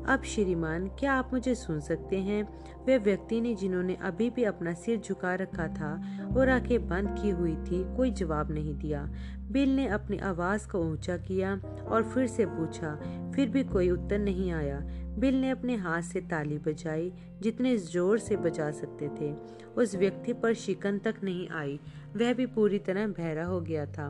अब 0.08 0.24
श्रीमान, 0.24 0.88
क्या 0.88 1.14
आप 1.14 1.30
मुझे 1.34 1.56
सुन 1.56 1.80
सकते 1.80 2.18
हैं? 2.18 2.44
वे 2.86 2.98
व्यक्ति 2.98 3.42
ने 3.42 3.56
जिन्होंने 3.56 3.96
अभी 3.96 4.30
भी 4.30 4.44
अपना 4.44 4.74
सिर 4.74 5.00
झुका 5.00 5.34
रखा 5.36 5.68
था 5.68 5.92
और 6.38 6.50
आँखें 6.50 6.88
बंद 6.88 7.16
की 7.22 7.30
हुई 7.30 7.56
थी, 7.56 7.84
कोई 7.96 8.12
जवाब 8.12 8.52
नहीं 8.52 8.76
दिया। 8.76 9.10
बिल 9.52 9.76
ने 9.76 9.88
अपनी 9.88 10.18
आवाज़ 10.18 10.68
को 10.68 10.80
ऊँचा 10.80 11.18
किया 11.18 11.62
और 11.88 12.04
फिर 12.04 12.28
से 12.28 12.46
पूछा, 12.46 12.96
फिर 13.36 13.50
भी 13.50 13.64
कोई 13.64 13.90
उत्तर 13.90 14.20
नहीं 14.20 14.52
आया। 14.52 14.80
बिल 15.20 15.42
ने 15.42 15.50
अपने 15.50 15.76
हाथ 15.76 16.02
से 16.02 16.22
ताली 16.22 16.58
बजाई, 16.58 17.12
जितने 17.42 17.78
ज़ोर 17.78 18.20
से 18.20 18.38
बजा 18.38 18.72
सकते 18.72 19.10
थे। 19.10 19.34
उस 19.78 19.96
व्यक्ति 19.96 20.34
पर 20.34 20.54
शिकन 20.54 21.00
तक 21.00 21.16
नहीं 21.24 21.50
आई, 21.50 21.80
वह 22.18 22.34
भी 22.34 22.46
पूरी 22.46 22.80
तरह 22.80 23.08
बहरा 23.08 23.46
हो 23.46 23.62
गया 23.62 23.86
था। 23.86 24.10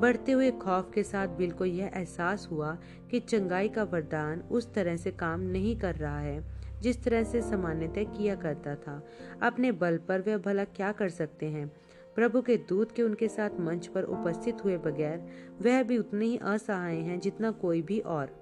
बढ़ते 0.00 0.32
हुए 0.32 0.50
खौफ 0.50 0.90
के 0.94 1.02
साथ 1.02 1.28
बिल 1.28 1.50
को 1.50 1.64
यह 1.64 1.90
एहसास 1.94 2.48
हुआ 2.50 2.78
कि 3.10 3.20
चंगाई 3.20 3.68
का 3.68 3.82
वरदान 3.82 4.40
उस 4.40 4.74
तरह 4.74 4.96
से 4.96 5.10
काम 5.10 5.40
नहीं 5.40 5.76
कर 5.76 5.94
रहा 5.94 6.18
है, 6.18 6.44
जिस 6.80 7.02
तरह 7.04 7.24
से 7.24 7.42
सामान्यतः 7.42 8.04
किया 8.04 8.34
करता 8.34 8.74
था। 8.74 9.02
अपने 9.42 9.72
बल 9.72 9.96
पर 9.98 10.20
वह 10.20 10.38
भला 10.38 10.64
क्या 10.64 10.92
कर 10.92 11.08
सकते 11.08 11.46
हैं? 11.46 11.72
प्रभु 12.16 12.42
के 12.42 12.56
दूत 12.68 12.92
के 12.92 13.02
उनके 13.02 13.28
साथ 13.28 13.60
मंच 13.60 13.86
पर 13.86 14.02
उपस्थित 14.02 14.64
हुए 14.64 14.76
बगैर 14.76 15.26
वह 15.62 15.82
भी 15.82 15.98
उतने 15.98 16.26
ही 16.26 16.36
असहाय 16.36 16.96
हैं 16.96 17.18
जितना 17.20 17.50
कोई 17.50 17.82
भी 17.82 17.98
और। 17.98 18.40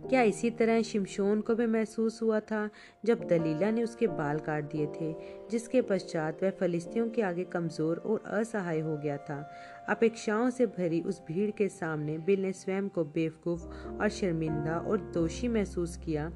क्या 0.00 0.22
इसी 0.22 0.50
तरह 0.50 0.80
शिमशोन 0.82 1.40
को 1.40 1.54
भी 1.54 1.66
महसूस 1.66 2.20
हुआ 2.22 2.38
था 2.40 2.68
जब 3.04 3.20
दलीला 3.28 3.70
ने 3.70 3.82
उसके 3.82 4.06
बाल 4.06 4.38
काट 4.38 4.64
दिए 4.64 4.86
थे, 4.86 5.12
जिसके 5.50 5.82
पश्चात 5.82 6.42
वह 6.42 6.50
फलिस्तियों 6.50 7.08
के 7.08 7.22
आगे 7.22 7.44
कमज़ोर 7.44 7.96
और 7.96 8.22
असहाय 8.30 8.80
हो 8.80 8.96
गया 8.96 9.16
था। 9.16 9.38
अपेक्षाओं 9.88 10.50
से 10.50 10.66
भरी 10.68 11.00
उस 11.00 11.22
भीड़ 11.28 11.50
के 11.50 11.68
सामने 11.68 12.18
बिल 12.18 12.42
ने 12.42 12.52
स्वयं 12.52 12.88
को 12.88 13.04
बेवकूफ़ 13.04 13.66
और 14.00 14.08
शर्मिंदा 14.08 14.78
और 14.78 15.00
दोषी 15.14 15.48
महसूस 15.48 15.96
किया 15.96 16.30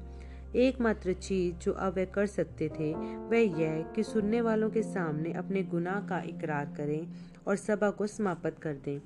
एकमात्र 0.55 1.13
चीज़ 1.13 1.55
जो 1.55 1.71
अब 1.71 1.95
वह 1.97 2.05
कर 2.05 2.25
सकते 2.25 2.69
थे, 2.69 2.93
वह 3.27 3.37
यह 3.37 3.85
कि 3.95 4.03
सुनने 4.03 4.41
वालों 4.41 4.69
के 4.69 4.83
सामने 4.83 5.33
अपने 5.33 5.63
गुनाह 5.63 6.07
का 6.07 6.19
इकरार 6.19 6.73
करें 6.77 7.07
और 7.47 7.55
सभा 7.55 7.89
को 7.89 8.07
समाप्त 8.07 8.55
कर 8.61 8.73
दें। 8.73 8.99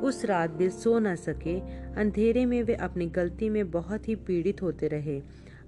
उस 0.00 0.24
रात 0.24 0.50
बिल 0.50 0.70
सो 0.70 0.98
न 0.98 1.14
सके, 1.16 1.60
अंधेरे 1.94 2.46
में 2.46 2.62
वे 2.62 2.74
अपनी 2.74 3.06
गलती 3.06 3.48
में 3.48 3.70
बहुत 3.70 4.08
ही 4.08 4.14
पीड़ित 4.14 4.62
होते 4.62 4.88
रहे। 4.88 5.22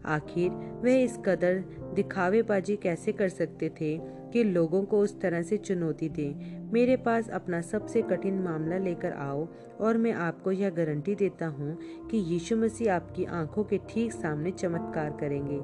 आखिर 0.07 0.51
वे 0.83 1.03
इस 1.03 1.17
कदर 1.17 1.65
दिखावेबाजी 1.95 2.77
कैसे 2.77 3.13
कर 3.13 3.29
सकते 3.29 3.69
थे 3.69 3.97
कि 4.33 4.45
लोगों 4.45 4.83
को 4.85 4.99
उस 4.99 5.21
तरह 5.21 5.43
से 5.43 5.57
चुनौती 5.57 6.09
दें? 6.09 6.73
मेरे 6.73 6.97
पास 6.97 7.29
अपना 7.29 7.61
सबसे 7.61 8.03
कठिन 8.03 8.39
मामला 8.39 8.79
लेकर 8.79 9.13
आओ 9.13 9.49
और 9.81 9.97
मैं 9.97 10.13
आपको 10.13 10.53
यह 10.53 10.71
गारंटी 10.71 11.15
देता 11.15 11.47
हूँ 11.47 11.79
कि 12.11 12.19
यीशु 12.19 12.57
मसीह 12.57 12.95
आपकी 12.95 13.25
आँखों 13.25 13.65
के 13.65 13.79
ठीक 13.79 14.13
सामने 14.13 14.51
चमत्कार 14.51 15.11
करेंगे। 15.11 15.61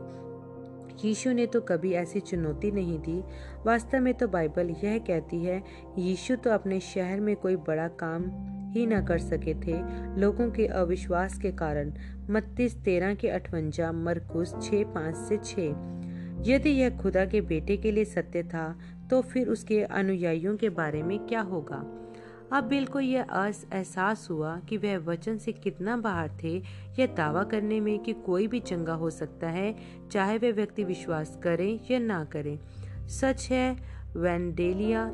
यीशु 1.08 1.32
ने 1.32 1.46
तो 1.46 1.60
कभी 1.60 1.92
ऐसी 1.92 2.20
चुनौती 2.20 2.70
नहीं 2.70 2.98
दी। 2.98 3.22
वास्तव 3.66 4.00
में 4.00 4.14
तो 4.14 4.28
बाइबल 4.28 4.70
यह 4.84 4.98
कहती 4.98 5.44
है, 5.44 5.62
यीशु 5.98 6.36
तो 6.36 6.50
अपने 6.50 6.80
शहर 6.80 7.20
में 7.20 7.36
कोई 7.36 7.56
बड़ा 7.56 7.88
काम 7.88 8.22
ही 8.70 8.86
न 8.86 9.04
कर 9.04 9.18
सके 9.18 9.54
थे। 9.56 9.78
लोगों 10.20 10.50
के 10.50 10.66
अविश्वास 10.66 11.38
के 11.38 11.52
कारण 11.52 11.92
मत्तीस, 12.30 12.76
तेरह 12.76 13.14
के 13.14 13.28
अठवंजा, 13.28 13.92
मरकुस 13.92 14.54
छः 14.62 14.84
पाँच 14.84 15.16
से 15.18 15.36
छः 15.36 15.88
यदि 16.46 16.70
यह 16.70 16.96
खुदा 16.98 17.24
के 17.24 17.40
बेटे 17.40 17.76
के 17.76 17.90
लिए 17.92 18.04
सत्य 18.04 18.42
था 18.42 18.74
तो 19.10 19.20
फिर 19.22 19.48
उसके 19.48 19.82
अनुयायियों 19.82 20.56
के 20.56 20.68
बारे 20.68 21.02
में 21.02 21.18
क्या 21.18 21.40
होगा? 21.40 21.84
अब 22.52 22.64
बिल 22.64 22.86
को 22.86 23.00
यह 23.00 23.26
एहसास 23.38 24.26
हुआ 24.30 24.56
कि 24.68 24.76
वह 24.76 24.96
वचन 24.98 25.36
से 25.38 25.52
कितना 25.52 25.96
बाहर 25.96 26.30
थे, 26.42 26.56
यह 26.98 27.06
दावा 27.06 27.42
करने 27.42 27.80
में 27.80 27.98
कि 27.98 28.12
कोई 28.26 28.46
भी 28.46 28.60
चंगा 28.60 28.94
हो 28.94 29.10
सकता 29.10 29.48
है, 29.48 29.74
चाहे 30.10 30.38
वह 30.38 30.52
व्यक्ति 30.52 30.84
विश्वास 30.84 31.38
करे 31.42 31.68
या 31.90 31.98
ना 31.98 32.24
करे। 32.24 32.58
सच 33.08 33.48
है, 33.50 33.76
वेंडेलिया 34.16 35.04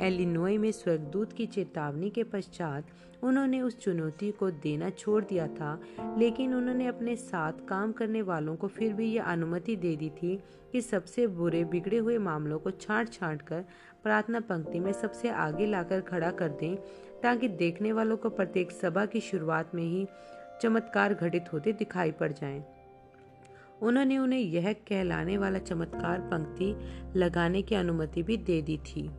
एलिनोय 0.00 0.58
में 0.58 0.72
स्वर्गदूत 0.72 1.32
की 1.32 1.46
चेतावनी 1.46 2.10
के 2.10 2.22
पश्चात 2.22 2.84
उन्होंने 3.22 3.60
उस 3.60 3.78
चुनौती 3.78 4.30
को 4.30 4.50
देना 4.50 4.90
छोड़ 4.90 5.24
दिया 5.24 5.46
था, 5.46 5.80
लेकिन 6.18 6.54
उन्होंने 6.54 6.86
अपने 6.86 7.16
साथ 7.16 7.52
काम 7.68 7.92
करने 7.92 8.22
वालों 8.22 8.56
को 8.56 8.68
फिर 8.68 8.92
भी 8.92 9.12
यह 9.12 9.24
अनुमति 9.24 9.76
दे 9.76 9.96
दी 9.96 10.10
थी 10.10 10.38
कि 10.72 10.80
सबसे 10.80 11.26
बुरे 11.26 11.64
बिगड़े 11.64 11.96
हुए 11.96 12.18
मामलों 12.18 12.58
को 12.58 12.70
छांट 12.70 13.12
छांट 13.12 13.42
कर 13.42 13.64
प्रार्थना 14.02 14.40
पंक्ति 14.40 14.80
में 14.80 14.92
सबसे 14.92 15.28
आगे 15.28 15.66
लाकर 15.66 16.00
खड़ा 16.00 16.30
कर 16.30 16.48
दें, 16.48 16.76
ताकि 17.22 17.48
देखने 17.48 17.92
वालों 17.92 18.16
को 18.16 18.30
प्रत्येक 18.30 18.70
सभा 18.70 19.06
की 19.06 19.20
शुरुआत 19.20 19.74
में 19.74 19.82
ही 19.82 20.06
चमत्कार 20.62 21.14
घटित 21.14 21.52
होते 21.52 21.72
दिखाई 21.72 22.10
पड़ 22.10 22.32
जाएँ। 22.32 22.64
उन्होंने 23.82 24.18
उन्हें 24.18 24.40
यह 24.40 24.72
कहलाने 24.72 25.38
वाला 25.38 25.58
चमत्कार 25.58 26.20
पंक्ति 26.20 26.74
लगाने 27.18 27.62
की 27.62 27.74
अनुमति 27.74 28.22
भी 28.22 28.36
दे 28.36 28.62
दी 28.62 28.76
थी 28.78 29.10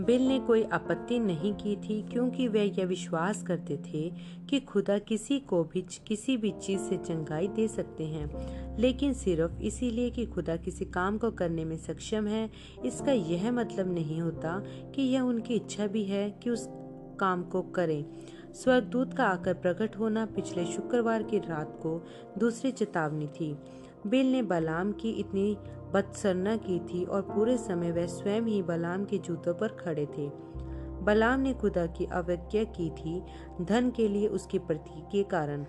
बिल 0.00 0.28
ने 0.28 0.38
कोई 0.38 0.62
आपत्ति 0.62 1.18
नहीं 1.18 1.54
की 1.54 1.76
थी 1.76 2.02
क्योंकि 2.02 2.48
वे 2.48 2.64
यह 2.64 2.86
विश्वास 2.86 3.42
करते 3.42 3.76
थे 3.76 4.12
कि 4.50 4.60
खुदा 4.60 4.98
किसी 4.98 5.40
को 5.40 5.64
भी, 5.64 5.86
किसी 6.06 6.36
भी 6.36 6.50
चीज़ 6.50 6.80
से 6.80 6.96
चंगाई 6.96 7.48
दे 7.48 7.68
सकते 7.68 8.04
हैं। 8.04 8.26
लेकिन 8.78 9.12
सिर्फ़ 9.12 9.60
इसीलिए 9.60 10.10
कि 10.10 10.26
खुदा 10.26 10.56
किसी 10.56 10.84
काम 10.84 11.18
को 11.18 11.30
करने 11.30 11.64
में 11.64 11.76
सक्षम 11.76 12.26
है, 12.26 12.50
इसका 12.84 13.12
यह 13.12 13.52
मतलब 13.52 13.94
नहीं 13.94 14.20
होता 14.20 14.62
कि 14.66 15.02
यह 15.02 15.20
उनकी 15.20 15.54
इच्छा 15.54 15.86
भी 15.86 16.04
है 16.04 16.30
कि 16.30 16.50
उस 16.50 16.68
काम 17.20 17.42
को 17.42 17.62
करें। 17.62 18.04
स्वर्गदूत 18.52 19.14
का 19.14 19.24
आकर 19.24 19.54
प्रकट 19.54 19.96
होना 19.96 20.26
पिछले 20.26 20.64
शुक्रवार 20.64 21.22
की 21.22 21.38
रात 21.38 21.78
को 21.82 22.06
दूसरी 22.38 22.70
चेतावनी 22.70 23.26
थी। 23.26 23.56
बिल 24.06 24.32
ने 24.32 24.42
बलाम 24.42 24.92
की 24.92 25.10
इतनी 25.10 25.56
बदसरना 25.92 26.56
की 26.56 26.78
थी 26.78 27.04
और 27.04 27.22
पूरे 27.22 27.56
समय 27.56 27.92
वह 27.92 28.06
स्वयं 28.06 28.42
ही 28.42 28.62
बलाम 28.62 29.04
के 29.04 29.18
जूतों 29.18 29.54
पर 29.54 29.68
खड़े 29.68 30.06
थे। 30.06 30.30
बलाम 31.04 31.40
ने 31.40 31.54
खुदा 31.54 31.86
की 31.86 32.04
अवज्ञा 32.04 32.64
की 32.64 32.90
थी 32.90 33.22
धन 33.62 33.90
के 33.90 34.08
लिए 34.08 34.28
उसकी 34.28 34.58
प्रतीक 34.58 35.04
के 35.04 35.22
कारण। 35.22 35.66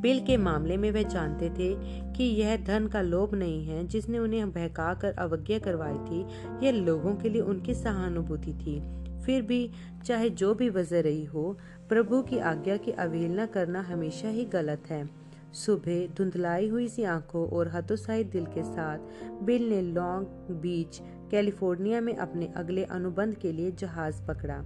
बिल 0.00 0.20
के 0.20 0.36
मामले 0.36 0.76
में 0.76 0.90
वे 0.90 1.04
जानते 1.04 1.50
थे 1.50 1.74
कि 2.12 2.24
यह 2.24 2.64
धन 2.64 2.86
का 2.86 3.00
लोभ 3.00 3.34
नहीं 3.34 3.66
है, 3.66 3.86
जिसने 3.86 4.18
उन्हें 4.18 4.52
बहका 4.52 4.94
कर 4.94 5.12
अवज्ञा 5.12 5.58
करवाई 5.58 5.94
थी। 5.94 6.26
यह 6.66 6.72
लोगों 6.72 7.14
के 7.14 7.28
लिए 7.28 7.42
उनकी 7.42 7.74
सहानुभूति 7.74 8.52
थी। 8.52 8.80
फिर 9.22 9.42
भी 9.42 9.70
चाहे 10.04 10.30
जो 10.30 10.54
भी 10.54 10.70
वजह 10.70 11.00
रही 11.00 11.24
हो, 11.24 11.58
प्रभु 11.88 12.22
की 12.22 12.38
आज्ञा 12.38 12.76
की 12.76 12.90
अवहेलना 12.90 13.46
करना 13.46 13.80
हमेशा 13.80 14.28
ही 14.28 14.44
गलत 14.44 14.82
है। 14.90 15.25
सुबह 15.56 16.06
धुंधलाई 16.06 16.68
हुई 16.68 16.88
सी 16.88 17.02
आँखों 17.04 17.48
और 17.48 17.68
हतोत्साही 17.68 18.24
दिल 18.24 18.46
के 18.46 18.62
साथ 18.64 19.42
बिल 19.42 19.68
ने 19.68 19.80
लॉन्ग 19.82 20.26
बीच 20.62 21.00
कैलिफ़ोर्निया 21.30 22.00
में 22.00 22.14
अपने 22.16 22.52
अगले 22.56 22.84
अनुबंध 22.84 23.34
के 23.34 23.52
लिए 23.52 23.70
जहाज़ 23.70 24.22
पकड़ा। 24.22 24.62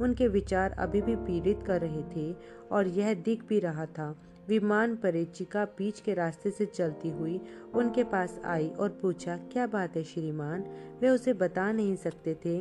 उनके 0.00 0.28
विचार 0.28 0.72
अभी 0.72 1.00
भी 1.02 1.16
पीड़ित 1.16 1.62
कर 1.66 1.80
रहे 1.80 2.02
थे 2.16 2.34
और 2.72 2.86
यह 2.88 3.14
दिख 3.14 3.44
भी 3.48 3.58
रहा 3.58 3.86
था। 3.86 4.14
विमान 4.48 4.96
परिचिका 4.96 5.64
बीच 5.64 6.00
के 6.00 6.14
रास्ते 6.14 6.50
से 6.50 6.66
चलती 6.66 7.10
हुई 7.10 7.40
उनके 7.74 8.04
पास 8.04 8.40
आई 8.44 8.68
और 8.68 8.88
पूछा, 9.02 9.36
क्या 9.52 9.66
बात 9.66 9.96
है 9.96 10.02
श्रीमान? 10.04 10.64
वे 11.00 11.08
उसे 11.08 11.32
बता 11.32 11.72
नहीं 11.72 11.96
सकते 11.96 12.34
थे। 12.44 12.60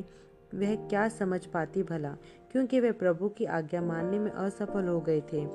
वह 0.55 0.75
क्या 0.87 1.07
समझ 1.09 1.45
पाती 1.45 1.83
भला? 1.83 2.15
क्योंकि 2.51 2.79
वे 2.79 2.91
प्रभु 2.91 3.29
की 3.29 3.45
आज्ञा 3.45 3.81
मानने 3.81 4.19
में 4.19 4.31
असफल 4.31 4.87
हो 4.87 4.99
गए 4.99 5.21
थे। 5.33 5.45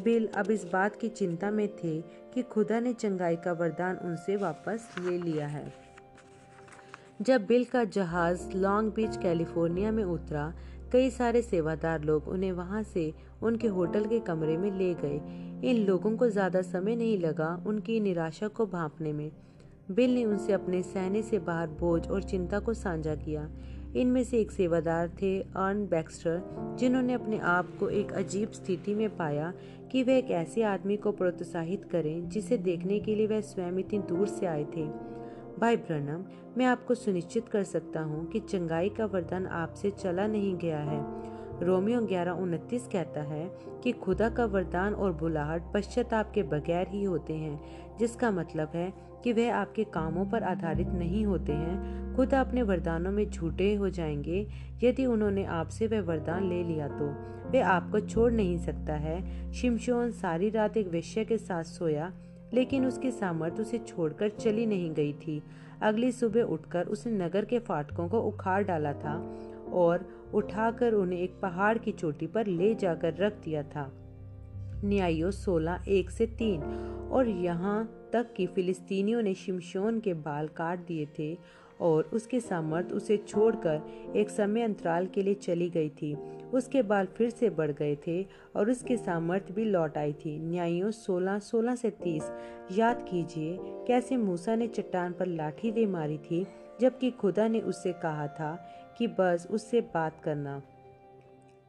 बिल 0.00 0.26
अब 0.36 0.50
इस 0.50 0.64
बात 0.64 0.96
की 0.96 1.08
चिंता 1.08 1.50
में 1.50 1.68
थे 1.76 2.00
कि 2.34 2.42
खुदा 2.42 2.80
ने 2.80 2.92
चंगाई 2.92 3.36
का 3.36 3.52
वरदान 3.52 3.96
उनसे 3.96 4.36
वापस 4.36 4.88
ले 5.00 5.18
लिया 5.18 5.46
है। 5.46 5.72
जब 7.22 7.46
बिल 7.46 7.64
का 7.64 7.84
जहाज़ 7.84 8.56
लॉन्ग 8.56 8.92
बीच, 8.92 9.16
कैलिफ़ोर्निया 9.16 9.92
में 9.92 10.04
उतरा, 10.04 10.52
कई 10.92 11.10
सारे 11.10 11.42
सेवादार 11.42 12.02
लोग 12.02 12.28
उन्हें 12.28 12.52
वहाँ 12.52 12.82
से 12.82 13.12
उनके 13.42 13.68
होटल 13.68 14.04
के 14.04 14.20
कमरे 14.20 14.56
में 14.56 14.70
ले 14.70 14.92
गए। 14.94 15.20
इन 15.70 15.76
लोगों 15.76 16.16
को 16.16 16.28
ज़्यादा 16.28 16.62
समय 16.62 16.96
नहीं 16.96 17.18
लगा 17.18 17.64
उनकी 17.66 17.98
निराशा 18.00 18.48
को 18.48 18.66
भांपने 18.66 19.12
में। 19.12 19.30
बिल 19.90 20.14
ने 20.14 20.24
उनसे 20.24 20.52
अपने 20.52 20.82
सहने 20.82 21.22
से 21.22 21.38
बाहर 21.38 21.66
बोझ 21.80 22.06
और 22.08 22.22
चिंता 22.22 22.58
को 22.58 22.74
साझा 22.74 23.14
किया। 23.14 23.48
इनमें 23.96 24.22
से 24.24 24.38
एक 24.38 24.50
सेवादार 24.50 25.08
थे 25.22 25.38
अर्न 25.40 25.86
बैक्स्टर, 25.86 26.40
जिन्होंने 26.78 27.12
अपने 27.12 27.38
आप 27.38 27.76
को 27.80 27.88
एक 27.88 28.12
अजीब 28.12 28.50
स्थिति 28.50 28.94
में 28.94 29.16
पाया 29.16 29.52
कि 29.92 30.02
वे 30.02 30.18
एक 30.18 30.30
ऐसे 30.30 30.62
आदमी 30.62 30.96
को 30.96 31.12
प्रोत्साहित 31.12 31.84
करें 31.84 32.28
जिसे 32.28 32.56
देखने 32.58 32.98
के 33.00 33.14
लिए 33.14 33.26
वह 33.26 33.40
स्वयं 33.40 33.78
इतनी 33.78 33.98
दूर 33.98 34.26
से 34.26 34.46
आए 34.46 34.64
थे। 34.76 34.86
भाई 35.58 35.76
ब्रनम, 35.76 36.24
मैं 36.58 36.66
आपको 36.66 36.94
सुनिश्चित 36.94 37.48
कर 37.48 37.62
सकता 37.64 38.00
हूँ 38.00 38.26
कि 38.26 38.40
चंगाई 38.40 38.88
का 38.88 39.06
वरदान 39.06 39.46
आपसे 39.46 39.90
चला 39.90 40.26
नहीं 40.26 40.56
गया 40.56 40.78
है। 40.78 41.00
रोमियो 41.62 42.00
ग्यारह 42.00 42.32
उनतीस 42.32 42.88
कहता 42.92 43.22
है 43.22 43.48
कि 43.82 43.92
खुदा 43.92 44.28
का 44.28 44.44
वरदान 44.44 44.94
और 44.94 45.12
बुलाहट 45.12 45.72
पश्चाताप 45.74 46.32
के 46.34 46.42
बगैर 46.42 46.88
ही 46.88 47.02
होते 47.04 47.34
हैं 47.34 47.60
जिसका 47.98 48.30
मतलब 48.30 48.70
है 48.74 48.92
कि 49.24 49.32
वह 49.32 49.54
आपके 49.54 49.84
कामों 49.84 50.26
पर 50.26 50.42
आधारित 50.42 50.88
नहीं 50.88 51.26
होते 51.26 51.52
हैं, 51.52 52.06
खुद 52.16 52.34
अपने 52.34 52.62
वरदानों 52.62 53.10
में 53.10 53.30
झूठे 53.30 53.74
हो 53.74 53.90
जाएँगे, 53.90 54.48
यदि 54.82 55.06
उन्होंने 55.06 55.44
आपसे 55.44 55.86
वह 55.86 56.00
वरदान 56.00 56.48
ले 56.48 56.62
लिया 56.62 56.88
तो। 56.88 57.36
वे 57.50 57.60
आपको 57.60 58.00
छोड़ 58.00 58.32
नहीं 58.32 58.58
सकता 58.58 58.94
है। 58.94 59.52
शिमशोन 59.52 60.10
सारी 60.10 60.50
रात 60.50 60.76
एक 60.76 60.88
वेश्या 60.88 61.24
के 61.24 61.38
साथ 61.38 61.64
सोया, 61.64 62.12
लेकिन 62.54 62.86
उसकी 62.86 63.10
सामर्थ्य 63.10 63.62
उसे 63.62 63.78
छोड़कर 63.78 64.28
चली 64.28 64.66
नहीं 64.66 64.94
गई 64.94 65.12
थी। 65.12 65.42
अगली 65.82 66.12
सुबह 66.12 66.42
उठकर 66.42 66.86
उसने 66.86 67.12
नगर 67.12 67.44
के 67.44 67.58
फाटकों 67.58 68.08
को 68.08 68.20
उखाड़ 68.20 68.64
डाला 68.64 68.92
था 68.92 69.36
और 69.72 70.08
उठाकर 70.34 70.92
उन्हें 70.92 71.20
एक 71.20 71.40
पहाड़ 71.42 71.78
की 71.78 71.92
चोटी 71.92 72.26
पर 72.26 72.46
ले 72.46 72.74
जाकर 72.74 73.14
रख 73.14 73.32
दिया 73.44 73.62
था। 73.62 73.92
न्यायो 74.84 75.30
सोलह, 75.30 75.84
एक 75.88 76.10
से 76.10 76.26
तीन। 76.26 76.62
और 77.12 77.28
यहाँ 77.28 78.10
तक 78.12 78.32
कि 78.36 78.46
फिलिस्तीनियों 78.46 79.22
ने 79.22 79.34
शिमशोन 79.34 80.00
के 80.00 80.14
बाल 80.14 80.48
काट 80.48 80.78
दिए 80.78 81.06
थे 81.18 81.38
और 81.80 82.10
उसके 82.12 82.40
सामर्थ 82.40 82.92
उसे 82.92 83.16
छोड़कर 83.16 84.12
एक 84.16 84.30
समय 84.30 84.62
अंतराल 84.62 85.06
के 85.06 85.22
लिए 85.22 85.34
चली 85.34 85.70
गई 85.70 85.88
थी। 85.88 86.14
उसके 86.54 86.82
बाल 86.82 87.06
फिर 87.06 87.30
से 87.30 87.50
बढ़ 87.50 87.70
गए 87.70 87.96
थे 88.06 88.26
और 88.56 88.70
उसके 88.70 88.96
सामर्थ 88.96 89.52
भी 89.52 89.64
लौट 89.64 89.98
आई 89.98 90.12
थी। 90.12 90.38
न्यायों 90.38 90.90
सोलह 90.90 91.38
सोलह 91.38 91.74
से 91.74 91.90
तीस। 91.90 92.30
याद 92.72 93.06
कीजिए, 93.08 93.58
कैसे 93.62 94.16
मूसा 94.16 94.54
ने 94.54 94.68
चट्टान 94.68 95.12
पर 95.12 95.26
लाठी 95.26 95.70
दे 95.70 95.86
मारी 95.86 96.18
थी, 96.18 96.46
जबकि 96.80 97.10
खुदा 97.10 97.48
ने 97.48 97.60
उससे 97.60 97.92
कहा 97.92 98.26
था 98.28 98.54
कि 98.98 99.06
बस 99.06 99.48
उससे 99.50 99.80
बात 99.80 100.20
करना। 100.24 100.62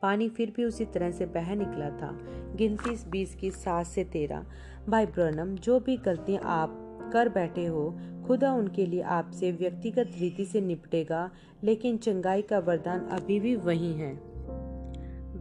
पानी 0.01 0.29
फिर 0.29 0.53
भी 0.55 0.63
उसी 0.63 0.85
तरह 0.85 1.11
से 1.11 1.25
बह 1.25 1.55
निकला 1.55 1.89
था। 1.89 2.19
गिनती 2.55 3.09
बीस 3.09 3.35
की 3.35 3.51
सात 3.51 3.85
से 3.85 4.03
तेरह। 4.03 4.45
भाई 4.89 5.05
ब्रनम, 5.05 5.55
जो 5.55 5.79
भी 5.79 5.97
गलतियाँ 5.97 6.41
आप 6.43 6.83
कर 7.13 7.29
बैठे 7.29 7.65
हो, 7.65 7.99
खुदा 8.27 8.53
उनके 8.53 8.85
लिए 8.85 9.01
आपसे 9.01 9.51
व्यक्तिगत 9.51 10.11
रीति 10.19 10.45
से 10.45 10.61
निपटेगा, 10.61 11.31
लेकिन 11.63 11.97
चंगाई 11.97 12.41
का 12.41 12.59
वरदान 12.59 12.99
अभी 12.99 13.39
भी 13.39 13.55
वही 13.55 13.93
है। 13.93 14.26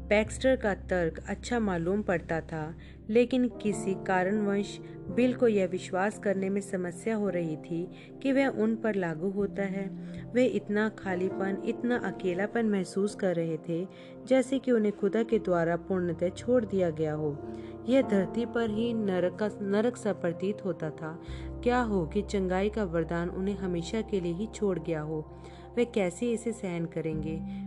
बैक्स्टर 0.08 0.56
का 0.56 0.74
तर्क 0.74 1.24
अच्छा 1.28 1.58
मालूम 1.58 2.02
पड़ता 2.02 2.40
था, 2.40 2.74
लेकिन 3.10 3.48
किसी 3.48 3.94
कारणवश 3.94 4.78
बिल 5.10 5.34
को 5.34 5.48
यह 5.48 5.66
विश्वास 5.66 6.18
करने 6.18 6.48
में 6.48 6.60
समस्या 6.60 7.16
हो 7.16 7.28
रही 7.28 7.56
थी 7.56 7.90
कि 8.22 8.32
वह 8.32 8.46
उन 8.46 8.76
पर 8.76 8.94
लागू 8.94 9.30
होता 9.30 9.62
है। 9.62 9.88
वे 10.32 10.46
इतना 10.46 10.88
खालीपन, 10.88 11.62
इतना 11.64 11.96
अकेलापन 11.96 12.66
महसूस 12.66 13.14
कर 13.14 13.36
रहे 13.36 13.56
थे, 13.68 13.88
जैसे 14.26 14.58
कि 14.58 14.72
उन्हें 14.72 14.96
खुदा 14.96 15.22
के 15.22 15.38
द्वारा 15.38 15.76
पूर्णतः 15.76 16.28
छोड़ 16.28 16.64
दिया 16.64 16.90
गया 16.90 17.12
हो। 17.12 17.54
यह 17.88 18.02
धरती 18.02 18.46
पर 18.46 18.70
ही 18.70 18.94
नरक 18.94 19.36
का, 19.36 19.50
नरक 19.62 19.96
सा 19.96 20.12
प्रतीत 20.12 20.64
होता 20.64 20.90
था। 20.90 21.22
क्या 21.62 21.80
हो 21.80 22.06
कि 22.06 22.22
चंगाई 22.22 22.68
का 22.68 22.84
वरदान 22.84 23.28
उन्हें 23.28 23.56
हमेशा 23.56 24.00
के 24.00 24.20
लिए 24.20 24.32
ही 24.32 24.46
छोड़ 24.46 24.78
गया 24.78 25.00
हो? 25.00 25.42
वे 25.76 25.84
कैसे 25.84 26.32
इसे 26.32 26.52
सहन 26.52 26.84
करेंगे? 26.84 27.65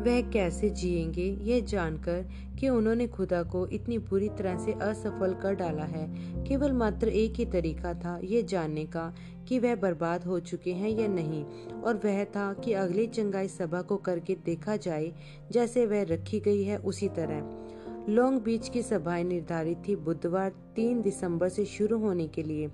वह 0.00 0.20
कैसे 0.30 0.70
जिएँगे 0.70 1.38
यह 1.42 1.60
जानकर 1.60 2.24
कि 2.60 2.68
उन्होंने 2.68 3.06
खुदा 3.06 3.42
को 3.42 3.66
इतनी 3.66 3.98
बुरी 3.98 4.28
तरह 4.28 4.58
से 4.58 4.72
असफल 4.72 5.34
कर 5.34 5.54
डाला 5.54 5.84
है। 5.84 6.06
केवल 6.44 6.72
मात्र 6.72 7.08
एक 7.08 7.34
ही 7.34 7.44
तरीका 7.44 7.94
था 7.94 8.18
ये 8.24 8.42
जानने 8.42 8.84
का 8.84 9.14
कि 9.48 9.58
वह 9.58 9.74
बर्बाद 9.74 10.24
हो 10.24 10.40
चुके 10.40 10.72
हैं 10.72 10.90
या 10.90 11.08
नहीं, 11.08 11.44
और 11.80 12.00
वह 12.04 12.24
था 12.24 12.52
कि 12.52 12.72
अगली 12.72 13.06
चंगाई 13.06 13.48
सभा 13.48 13.82
को 13.82 13.96
करके 13.96 14.34
देखा 14.34 14.76
जाए, 14.76 15.12
जैसे 15.52 15.86
वह 15.86 16.02
रखी 16.02 16.40
गई 16.40 16.62
है 16.62 16.76
उसी 16.76 17.08
तरह। 17.08 17.66
लॉन्ग 18.08 18.42
बीच 18.42 18.68
की 18.68 18.82
सभाएँ 18.82 19.24
निर्धारित 19.24 19.82
थी 19.88 19.96
बुधवार, 19.96 20.50
तीन 20.76 21.02
दिसंबर 21.02 21.48
से 21.48 21.64
शुरू 21.64 21.98
होने 21.98 22.28
के 22.28 22.42
लिए। 22.42 22.70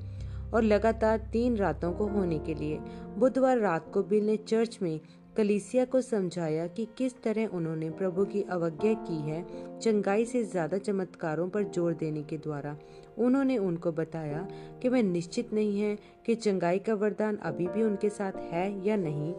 और 0.54 0.62
लगातार 0.62 1.28
तीन 1.32 1.56
रातों 1.56 1.92
को 1.92 2.06
होने 2.06 2.38
के 2.38 2.54
लिए। 2.54 2.78
बुधवार 3.18 3.59
रात 3.59 3.90
को 3.94 4.02
बिल 4.02 4.26
ने 4.26 4.37
चर्च 4.37 4.78
में 4.82 5.00
कलीसिया 5.37 5.85
को 5.85 6.00
समझाया 6.00 6.66
कि 6.66 6.87
किस 6.98 7.14
तरह 7.22 7.46
उन्होंने 7.46 7.90
प्रभु 7.90 8.24
की 8.24 8.42
अवज्ञा 8.42 8.92
की 8.92 9.20
है, 9.20 9.42
चंगाई 9.80 10.24
से 10.24 10.42
ज़्यादा 10.44 10.78
चमत्कारों 10.78 11.48
पर 11.48 11.64
ज़ोर 11.64 11.94
देने 11.94 12.22
के 12.22 12.38
द्वारा। 12.38 12.76
उन्होंने 13.18 13.56
उनको 13.59 13.92
बताया 13.92 14.46
कि 14.82 14.88
वह 14.88 15.02
निश्चित 15.02 15.52
नहीं 15.52 15.80
है 15.80 15.96
कि 16.26 16.35
चंगाई 16.35 16.78
का 16.78 16.94
वरदान 16.94 17.37
अभी 17.37 17.66
भी 17.66 17.82
उनके 17.82 18.09
साथ 18.09 18.32
है 18.52 18.87
या 18.87 18.96
नहीं। 18.96 19.32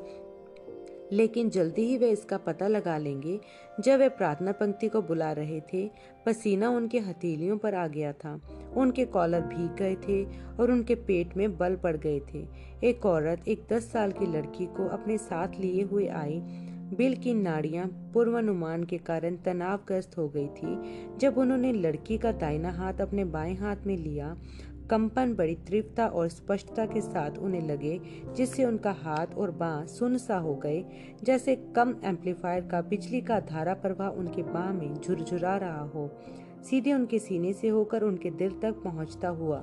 लेकिन 1.13 1.49
जल्दी 1.49 1.81
ही 1.81 1.97
वे 1.97 2.09
इसका 2.09 2.37
पता 2.37 2.67
लगा 2.67 2.97
लेंगे। 2.97 3.39
जब 3.79 3.99
वे 3.99 4.09
प्रार्थना 4.09 4.51
पंक्ति 4.51 4.87
को 4.87 5.01
बुला 5.01 5.31
रहे 5.31 5.61
थे, 5.61 5.91
पसीना 6.25 6.69
उनके 6.69 6.99
हथेलियों 6.99 7.57
पर 7.57 7.75
आ 7.75 7.87
गया 7.87 8.13
था। 8.13 8.41
उनके 8.77 9.05
कॉलर 9.05 9.41
भीग 9.41 9.75
गए 9.75 9.95
थे 9.95 10.25
और 10.59 10.71
उनके 10.71 10.95
पेट 10.95 11.37
में 11.37 11.57
बल 11.57 11.75
पड़ 11.75 11.97
गए 11.97 12.21
थे। 12.33 12.47
एक 12.83 13.05
औरत, 13.05 13.47
एक 13.47 13.63
दस 13.69 13.91
साल 13.91 14.11
की 14.11 14.37
लड़की 14.37 14.65
को 14.65 14.87
अपने 14.87 15.17
साथ 15.17 15.47
लिए 15.59 15.83
हुए 15.83 16.07
आई। 16.07 16.41
बिल 16.87 17.15
की 17.15 17.33
नाड़ियाँ 17.33 18.11
पूर्वानुमान 18.13 18.83
के 18.83 18.97
कारण 18.97 19.35
तनावग्रस्त 19.35 20.17
हो 20.17 20.29
गई 20.29 20.47
थी। 20.47 20.79
जब 21.17 21.37
उन्होंने 21.37 21.73
लड़की 21.73 22.17
का 22.17 22.31
दाहिना 22.31 22.71
हाथ 22.71 22.93
अपने 22.93 23.25
बाएँ 23.25 23.55
हाथ 23.55 23.75
में 23.85 23.97
लिया 23.97 24.37
कंपन 24.89 25.33
बड़ी 25.33 25.55
तीव्रता 25.55 26.07
और 26.07 26.27
स्पष्टता 26.27 26.85
के 26.85 27.01
साथ 27.01 27.37
उन्हें 27.37 27.61
लगे, 27.61 28.01
जिससे 28.35 28.65
उनका 28.65 28.91
हाथ 28.91 29.27
और 29.37 29.51
बाह 29.51 29.85
सुन 29.85 30.17
सा 30.17 30.37
हो 30.37 30.55
गए, 30.55 30.85
जैसे 31.23 31.55
कम 31.55 31.95
एम्पलीफायर 32.03 32.61
का 32.61 32.81
बिजली 32.81 33.21
का 33.21 33.39
धारा 33.39 33.73
प्रवाह 33.73 34.09
उनके 34.09 34.43
बाह 34.43 34.73
में 34.73 34.93
झुरझुरा 34.93 35.57
रहा 35.57 35.81
हो। 35.81 36.09
सीधे 36.69 36.93
उनके 36.93 37.19
सीने 37.19 37.53
से 37.53 37.67
होकर 37.67 38.01
उनके 38.01 38.29
दिल 38.29 38.59
तक 38.59 38.71
पहुँचता 38.71 39.27
हुआ। 39.27 39.57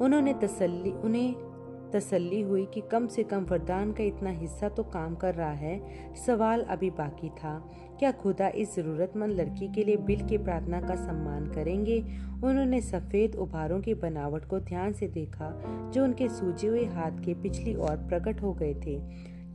उन्होंने 0.00 0.34
तसल्ली, 0.34 0.92
उन्हें 0.92 1.47
तसल्ली 1.92 2.40
हुई 2.40 2.66
कि 2.66 2.80
कम 2.80 3.06
से 3.06 3.22
कम 3.22 3.44
वरदान 3.44 3.92
का 3.92 4.04
इतना 4.04 4.30
हिस्सा 4.30 4.68
तो 4.68 4.82
काम 4.82 5.14
कर 5.14 5.34
रहा 5.34 5.50
है, 5.50 5.80
सवाल 6.26 6.60
अभी 6.60 6.90
बाकी 6.90 7.28
था। 7.28 7.70
क्या 7.98 8.12
खुदा 8.12 8.48
इस 8.48 8.76
जरूरतमंद 8.76 9.40
लड़की 9.40 9.68
के 9.68 9.84
लिए 9.84 9.96
बिल 9.96 10.26
की 10.26 10.38
प्रार्थना 10.38 10.80
का 10.80 10.94
सम्मान 10.94 11.46
करेंगे? 11.46 12.00
उन्होंने 12.44 12.80
सफ़ेद 12.80 13.34
उभारों 13.34 13.80
की 13.80 13.94
बनावट 13.94 14.44
को 14.44 14.60
ध्यान 14.60 14.92
से 14.92 15.08
देखा, 15.08 15.62
जो 15.94 16.04
उनके 16.04 16.28
सूजे 16.28 16.68
हुए 16.68 16.84
हाथ 16.84 17.24
के 17.24 17.34
पिछली 17.34 17.74
ओर 17.74 17.96
प्रकट 17.96 18.42
हो 18.42 18.52
गए 18.52 18.74
थे। 18.74 19.00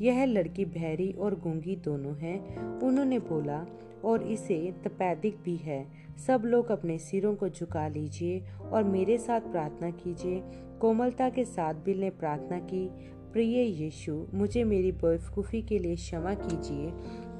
यह 0.06 0.26
लड़की 0.26 0.65
बहरी 0.65 1.12
और 1.12 1.36
गूँगी 1.36 1.76
दोनों 1.76 2.15
है, 2.17 2.39
उन्होंने 2.84 3.19
बोला, 3.19 3.65
और 4.06 4.24
इसे 4.24 4.74
तपैदिक 4.84 5.38
भी 5.43 5.56
है। 5.56 5.86
सब 6.28 6.41
लोग 6.46 6.72
अपने 6.72 6.98
सिरों 6.98 7.36
को 7.36 7.50
झुका 7.50 7.88
लीजिए 7.88 8.43
और 8.72 8.84
मेरे 8.84 9.17
साथ 9.17 9.41
प्रार्थना 9.41 9.89
कीजिए। 9.89 10.43
कोमलता 10.84 11.30
के 11.30 11.43
साथ 11.46 11.74
बिल 11.74 12.00
ने 12.00 12.10
प्रार्थना 12.10 12.60
की, 12.60 12.89
प्रिय 13.34 13.60
यीशु, 13.62 14.26
मुझे 14.34 14.63
मेरी 14.63 14.91
बेवकूफ़ी 14.91 15.62
के 15.62 15.80
लिए 15.80 15.96
क्षमा 15.96 16.34
कीजिए। 16.34 16.91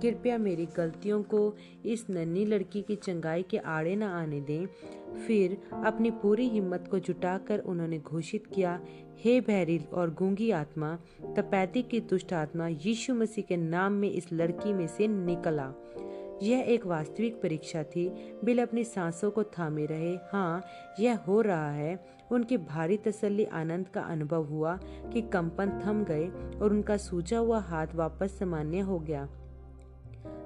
कृपया 0.02 0.38
मेरी 0.38 0.66
गलतियों 0.66 1.24
को 1.24 1.56
इस 1.86 2.06
नन्ही 2.10 2.46
लड़की 2.46 2.82
की 2.82 2.96
चंगाई 2.96 3.44
के 3.44 3.58
आड़े 3.58 3.96
न 3.96 4.04
आने 4.04 4.42
दें। 4.42 4.66
फिर 5.28 5.58
अपनी 5.86 6.12
पूरी 6.12 6.50
हिम्मत 6.50 6.88
को 6.92 7.00
जुटाकर 7.00 7.60
उन्होंने 7.60 8.00
घोषित 8.00 8.48
किया, 8.48 8.82
हे 9.20 9.42
बहरी 9.42 9.80
और 9.94 10.14
गूँगी 10.14 10.52
आत्मा 10.52 11.00
तपैती 11.24 11.82
की 11.82 12.00
दुष्ट 12.00 12.34
आत्मा, 12.34 12.68
यीशु 12.68 13.14
मसीह 13.14 13.44
के 13.44 13.58
नाम 13.58 13.94
में 13.94 14.12
इस 14.12 14.34
लड़की 14.34 14.74
में 14.74 14.88
से 14.88 15.08
निकला 15.08 15.74
यह 16.42 16.60
एक 16.60 16.86
वास्तविक 16.86 17.42
परीक्षा 17.42 17.84
थी। 17.84 18.10
बिल 18.44 18.62
अपनी 18.62 18.84
सांसों 18.84 19.32
को 19.32 19.44
थामे 19.44 19.86
रहे। 19.86 20.16
हाँ 20.16 20.64
यह 21.00 21.18
हो 21.18 21.42
रहा 21.42 21.72
है। 21.72 22.14
उनकी 22.32 22.58
भारी 22.58 22.98
तसल्ली 22.98 23.46
आनंद 23.46 23.88
का 23.88 24.02
अनुभव 24.02 24.44
हुआ 24.44 24.78
कि 25.14 25.22
कंपन 25.22 25.70
थम 25.86 26.04
गए 26.04 26.28
और 26.60 26.72
उनका 26.72 26.98
सूझा 26.98 27.38
हुआ 27.38 27.60
हाथ 27.60 27.88
वापस 27.96 28.40
सामान्य 28.40 28.80
हो 28.80 29.00
गया। 29.00 29.30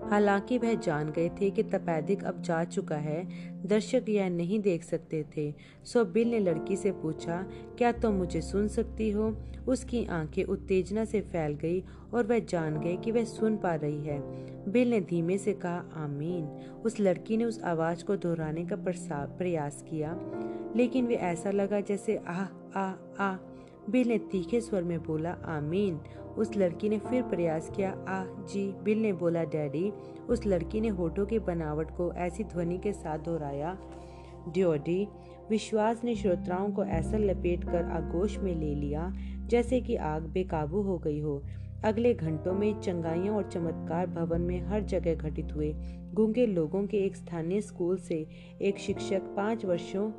हालाँकि 0.10 0.58
वह 0.58 0.74
जान 0.76 1.10
गए 1.10 1.30
थे 1.30 1.50
कि 1.50 1.64
तपैदिक 1.64 2.24
अब 2.24 2.42
जा 2.42 2.64
चुका 2.64 2.96
है, 2.96 3.28
दर्शक 3.66 4.06
यह 4.10 4.30
नहीं 4.30 4.60
देख 4.60 4.84
सकते 4.84 5.26
थे। 5.38 5.54
सो 5.84 6.06
बिल 6.06 6.32
ने 6.32 6.40
लड़की 6.40 6.76
से 6.76 6.92
पूछा, 6.92 7.46
क्या 7.78 7.92
तुम 7.92 8.02
तो 8.02 8.12
मुझे 8.12 8.42
सुन 8.42 8.68
सकती 8.68 9.10
हो? 9.12 9.38
उसकी 9.68 10.06
आँखें 10.06 10.44
उत्तेजना 10.44 11.06
से 11.06 11.22
फैल 11.22 11.54
गई 11.54 11.84
और 12.14 12.28
वह 12.28 12.40
जान 12.40 12.80
गए 12.80 12.96
कि 12.96 13.12
वह 13.12 13.24
सुन 13.24 13.58
पा 13.58 13.76
रही 13.76 14.04
है। 14.04 14.20
बिल 14.72 14.90
ने 14.90 15.02
धीमे 15.02 15.38
से 15.38 15.54
कहा, 15.54 15.84
आमीन। 15.94 16.46
उस 16.86 17.00
लड़की 17.00 17.38
ने 17.38 17.46
उस 17.46 17.62
आवाज़ 17.64 18.04
को 18.04 18.16
दोहराने 18.16 18.66
का 18.66 18.76
प्रयास 19.38 19.84
किया, 19.90 20.20
लेकिन 20.76 21.08
वे 21.08 21.16
ऐसा 21.16 21.52
लगा 21.52 21.80
जैसे, 21.80 22.20
आह 22.28 22.80
आ 22.80 22.94
आ 23.20 23.38
बिल 23.90 24.08
ने 24.08 24.18
तीखे 24.18 24.62
स्वर 24.62 24.84
में 24.84 25.04
बोला, 25.04 25.32
आमीन। 25.32 26.00
उस 26.38 26.58
लड़की 26.58 26.90
ने 26.90 27.00
फिर 27.00 27.24
प्रयास 27.24 27.72
किया 27.76 27.92
आ 28.08 28.26
जी। 28.26 28.72
बिल 28.84 29.02
ने 29.02 29.14
बोला, 29.14 29.44
डैडी। 29.44 29.92
उस 30.30 30.46
लड़की 30.46 30.82
ने 30.82 30.88
होठों 30.88 31.26
की 31.26 31.40
बनावट 31.40 31.92
को 31.92 32.14
ऐसी 32.14 32.44
ध्वनि 32.44 32.78
के 32.78 32.94
साथ 32.94 33.20
दोहराया, 33.20 33.78
ड्योडी, 34.50 35.08
विश्वास 35.50 36.04
ने 36.04 36.16
श्रोताओं 36.16 36.72
को 36.72 36.84
ऐसा 36.86 37.18
लपेट 37.18 37.64
कर 37.64 37.84
आगोश 37.84 38.38
में 38.38 38.56
ले 38.56 38.76
लिया, 38.76 39.14
जैसे 39.46 39.82
कि 39.82 39.96
आग 39.96 40.24
बेकाबू 40.24 40.82
हो 40.82 40.98
गई 40.98 41.20
हो। 41.20 41.44
अगले 41.84 42.14
घंटों 42.14 42.54
में 42.54 42.80
चंगाइयों 42.82 43.36
और 43.36 43.44
चमत्कार 43.44 44.08
भवन 44.08 44.42
में 44.42 44.62
हर 44.62 44.82
जगह 44.82 45.16
घटित 45.16 45.54
हुए। 45.56 45.74
गूँगे 46.14 46.46
लोगों 46.46 46.88
के 46.88 46.98
एक 46.98 47.16
स्थानीय 47.16 47.62
स्कूल 47.62 47.98
से 47.98 48.28
एक 48.62 48.78
शिक्षक 48.78 49.22
पाँच 49.22 49.66
वर्षों 49.66 50.12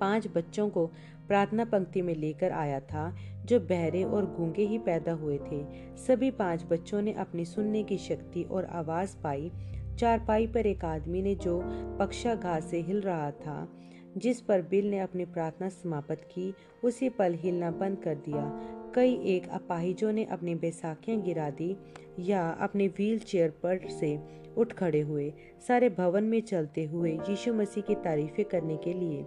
पाँच 0.00 0.26
बच्चों 0.26 0.68
को 0.68 0.86
प्रार्थना 1.28 1.64
पंक्ति 1.64 2.02
में 2.02 2.14
लेकर 2.14 2.52
आया 2.52 2.80
था, 2.80 3.14
जो 3.44 3.60
बहरे 3.60 4.02
और 4.04 4.26
गूँगे 4.26 4.62
ही 4.62 4.78
पैदा 4.78 5.12
हुए 5.12 5.38
थे। 5.38 5.64
सभी 5.96 6.30
पाँच 6.30 6.64
बच्चों 6.64 7.02
ने 7.02 7.12
अपनी 7.12 7.44
सुनने 7.44 7.82
की 7.82 7.98
शक्ति 7.98 8.42
और 8.42 8.64
आवाज़ 8.64 9.16
पाई। 9.16 9.50
चारपाई 9.98 10.46
पर 10.46 10.66
एक 10.66 10.84
आदमी 10.84 11.22
ने 11.22 11.34
जो 11.34 11.60
पक्षाघात 11.98 12.62
से 12.62 12.80
हिल 12.80 13.00
रहा 13.00 13.30
था, 13.30 13.68
जिस 14.16 14.40
पर 14.40 14.62
बिल 14.62 14.90
ने 14.90 14.98
अपनी 14.98 15.24
प्रार्थना 15.24 15.68
समाप्त 15.68 16.28
की, 16.32 16.54
उसी 16.84 17.08
पल 17.08 17.34
हिलना 17.34 17.70
बंद 17.70 17.98
कर 17.98 18.14
दिया। 18.14 18.50
कई 18.94 19.14
एक 19.26 19.48
अपाहिजों 19.48 20.12
ने 20.12 20.24
अपनी 20.24 20.54
बैसाखियाँ 20.54 21.20
गिरा 21.20 21.50
दी 21.50 21.76
या 22.20 22.48
अपने 22.60 22.86
व्हील 22.88 23.18
चेयर 23.18 23.50
पर 23.62 23.88
से 23.90 24.18
उठ 24.56 24.72
खड़े 24.72 25.00
हुए। 25.00 25.32
सारे 25.68 25.88
भवन 25.88 26.24
में 26.24 26.40
चलते 26.40 26.84
हुए 26.84 27.10
यीशु 27.28 27.52
मसीह 27.54 27.82
की 27.82 27.94
तारीफें 27.94 28.44
करने 28.44 28.76
के 28.76 28.92
लिए 28.92 29.24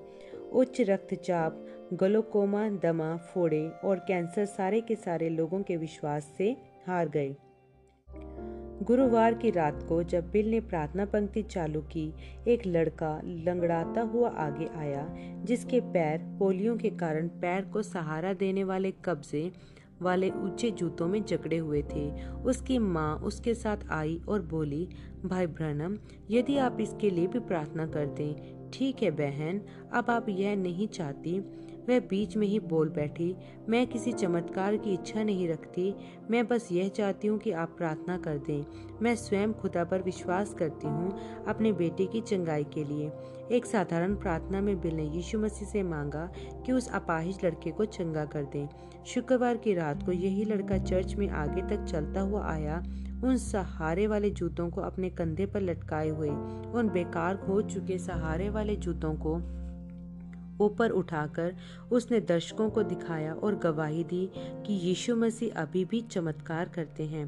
उच्च 0.52 0.82
रक्तचाप 0.82 1.66
ग्लोकोमा 1.94 2.70
दमा, 2.70 3.18
फोड़े 3.18 3.70
और 3.84 4.00
कैंसर 4.00 4.46
सारे 4.46 4.82
के 4.82 4.96
सारे 4.96 5.30
लोगों 5.30 5.62
के 5.62 5.78
विश्वास 5.78 6.34
से 6.38 6.58
हार 6.88 7.10
गए। 7.10 7.36
गुरुवार 8.84 9.34
की 9.34 9.50
रात 9.50 9.84
को 9.90 10.04
जब 10.04 10.32
बिल 10.32 10.52
ने 10.52 10.60
प्रार्थना 10.60 11.06
पंक्ति 11.06 11.44
चालू 11.44 11.82
की, 11.82 12.14
एक 12.48 12.62
लड़का 12.68 13.22
लंगड़ाता 13.26 14.02
हुआ 14.02 14.30
आगे 14.30 14.68
आया, 14.68 15.08
जिसके 15.44 15.80
पैर 15.82 16.18
पोलियो 16.40 16.76
के 16.78 16.90
कारण 16.90 17.28
पैर 17.28 17.66
को 17.66 17.82
सहारा 17.82 18.34
देने 18.34 18.64
वाले 18.64 18.92
कब्जे 18.92 19.52
वाले 20.02 20.30
ऊँचे 20.32 20.72
जूतों 20.72 21.08
में 21.08 21.24
जकड़े 21.24 21.58
हुए 21.58 21.82
थे। 21.86 22.10
उसकी 22.42 22.78
माँ 22.78 23.16
उसके 23.24 23.54
साथ 23.54 23.78
आई 23.92 24.20
और 24.30 24.42
बोली, 24.44 24.88
भाई 25.26 25.48
ब्रनम 25.48 25.98
यदि 26.32 26.58
आप 26.58 26.78
इसके 26.82 27.10
लिए 27.10 27.28
भी 27.28 27.40
प्रार्थना 27.42 27.86
कर 27.88 28.06
दें 28.08 28.70
ठीक 28.74 29.04
है 29.04 29.12
बहन, 29.12 29.62
अब 29.94 30.10
आप 30.10 30.30
यह 30.30 30.56
नहीं 30.56 30.88
चाहती 30.90 31.40
वह 31.90 32.00
बीच 32.00 32.38
में 32.38 32.48
ही 32.48 32.60
बोल 32.60 32.90
बैठी। 32.90 33.36
मैं 33.70 33.86
किसी 33.88 34.12
चमत्कार 34.12 34.78
की 34.78 34.94
इच्छा 34.94 35.24
नहीं 35.24 35.48
रखती। 35.50 35.94
मैं 36.32 36.48
बस 36.48 36.68
यह 36.72 36.90
चाहती 36.90 37.28
हूँ 37.28 37.40
कि 37.40 37.52
आप 37.52 37.76
प्रार्थना 37.78 38.18
कर 38.18 38.38
दें। 38.38 38.64
मैं 39.02 39.16
स्वयं 39.16 39.54
खुदा 39.54 39.84
पर 39.84 40.02
विश्वास 40.02 40.54
करती 40.54 40.88
हूँ 40.88 41.44
अपने 41.48 41.72
बेटे 41.72 42.06
की 42.06 42.22
चंगाई 42.22 42.64
के 42.64 42.84
लिए। 42.84 43.12
एक 43.52 43.66
साधारण 43.66 44.16
प्रार्थना 44.16 44.62
में 44.62 44.82
बिल 44.82 44.96
ने 44.96 45.04
यीशु 45.04 45.40
मसीह 45.40 45.68
से 45.68 45.84
मांगा 45.84 46.30
कि 46.66 46.72
उस 46.72 46.90
अपाहिज 46.90 47.46
लड़के 47.46 47.72
को 47.72 47.86
चंगा 47.86 48.26
कर 48.26 48.44
दें। 48.44 48.68
शुक्रवार 49.06 49.58
की 49.58 49.74
रात 49.74 50.06
को 50.06 50.12
यही 50.12 50.44
लड़का 50.46 50.78
चर्च 50.78 51.16
में 51.16 51.30
आगे 51.30 51.62
तक 51.62 51.84
चलता 51.84 52.22
हुआ 52.22 52.46
आया। 52.46 52.84
उन 53.24 53.38
सहारे 53.38 54.06
वाले 54.08 54.30
जूतों 54.30 54.70
को 54.70 54.82
अपने 54.82 55.10
कंधे 55.10 55.46
पर 55.46 55.62
लटकाए 55.62 56.10
हुए, 56.10 56.30
उन 56.72 56.90
बेकार 56.94 57.36
हो 57.36 57.62
चुके 57.62 57.98
सहारे 57.98 58.50
वाले 58.50 58.76
जूतों 58.76 59.14
को 59.16 59.36
ऊपर 60.60 60.90
उठाकर 60.90 61.56
उसने 61.92 62.20
दर्शकों 62.20 62.70
को 62.70 62.84
दिखाया 62.84 63.34
और 63.34 63.56
गवाही 63.56 64.04
दी 64.04 64.30
कि 64.36 64.74
यीशु 64.88 65.16
मसीह 65.16 65.62
अभी 65.62 65.86
भी 65.86 66.02
चमत्कार 66.02 66.70
करते 66.70 67.04
हैं। 67.04 67.26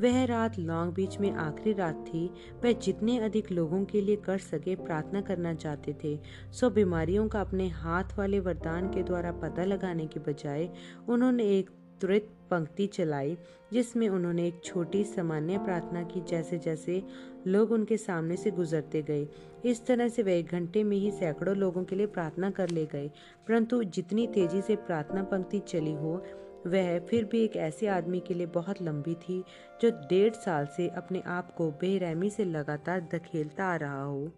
वह 0.00 0.24
रात 0.24 0.58
लॉन्ग 0.58 0.94
बीच 0.94 1.18
में 1.20 1.30
आखिरी 1.30 1.72
रात 1.72 2.04
थी। 2.08 2.26
वह 2.64 2.72
जितने 2.72 3.18
अधिक 3.18 3.50
लोगों 3.52 3.84
के 3.84 4.00
लिए 4.00 4.16
कर 4.16 4.38
सके 4.38 4.74
प्रार्थना 4.76 5.20
करना 5.20 5.54
चाहते 5.54 5.94
थे, 6.04 6.18
सो 6.52 6.70
बीमारियों 6.70 7.28
का 7.28 7.40
अपने 7.40 7.68
हाथ 7.68 8.18
वाले 8.18 8.40
वरदान 8.40 8.88
के 8.88 9.02
द्वारा 9.02 9.32
पता 9.32 9.64
लगाने 9.64 10.06
के 10.06 10.20
बजाय 10.20 10.68
उन्होंने 11.08 11.44
एक 11.58 11.70
त्वरित 12.00 12.28
पंक्ति 12.50 12.86
चलाई, 12.86 13.36
जिसमें 13.72 14.08
उन्होंने 14.08 14.46
एक 14.46 14.60
छोटी 14.64 15.02
सामान्य 15.04 15.58
प्रार्थना 15.58 16.02
की 16.02 16.20
जैसे 16.20 16.58
जैसे 16.58 17.02
लोग 17.46 17.72
उनके 17.72 17.96
सामने 17.96 18.36
से 18.36 18.50
गुजरते 18.50 19.02
गए। 19.02 19.28
इस 19.64 19.86
तरह 19.86 20.08
से 20.08 20.22
वह 20.22 20.32
एक 20.32 20.46
घंटे 20.46 20.84
में 20.84 20.96
ही 20.96 21.10
सैकड़ों 21.10 21.56
लोगों 21.56 21.84
के 21.84 21.96
लिए 21.96 22.06
प्रार्थना 22.06 22.50
कर 22.50 22.70
ले 22.70 22.86
गए। 22.86 23.10
परंतु 23.48 23.84
जितनी 23.84 24.26
तेज़ी 24.26 24.62
से 24.62 24.76
प्रार्थना 24.76 25.22
पंक्ति 25.22 25.58
चली 25.58 25.92
हो, 25.92 26.24
वह 26.66 26.98
फिर 26.98 27.24
भी 27.24 27.44
एक 27.44 27.56
ऐसे 27.56 27.86
आदमी 27.86 28.20
के 28.20 28.34
लिए 28.34 28.46
बहुत 28.46 28.82
लंबी 28.82 29.14
थी, 29.14 29.44
जो 29.80 29.90
डेढ़ 29.90 30.32
साल 30.32 30.66
से 30.66 30.88
अपने 30.88 31.22
आप 31.26 31.54
को 31.54 31.70
बेरहमी 31.70 32.30
से 32.30 32.44
लगातार 32.44 33.08
धकेलता 33.12 33.64
आ 33.64 33.76
रहा 33.76 34.02
हो। 34.02 34.32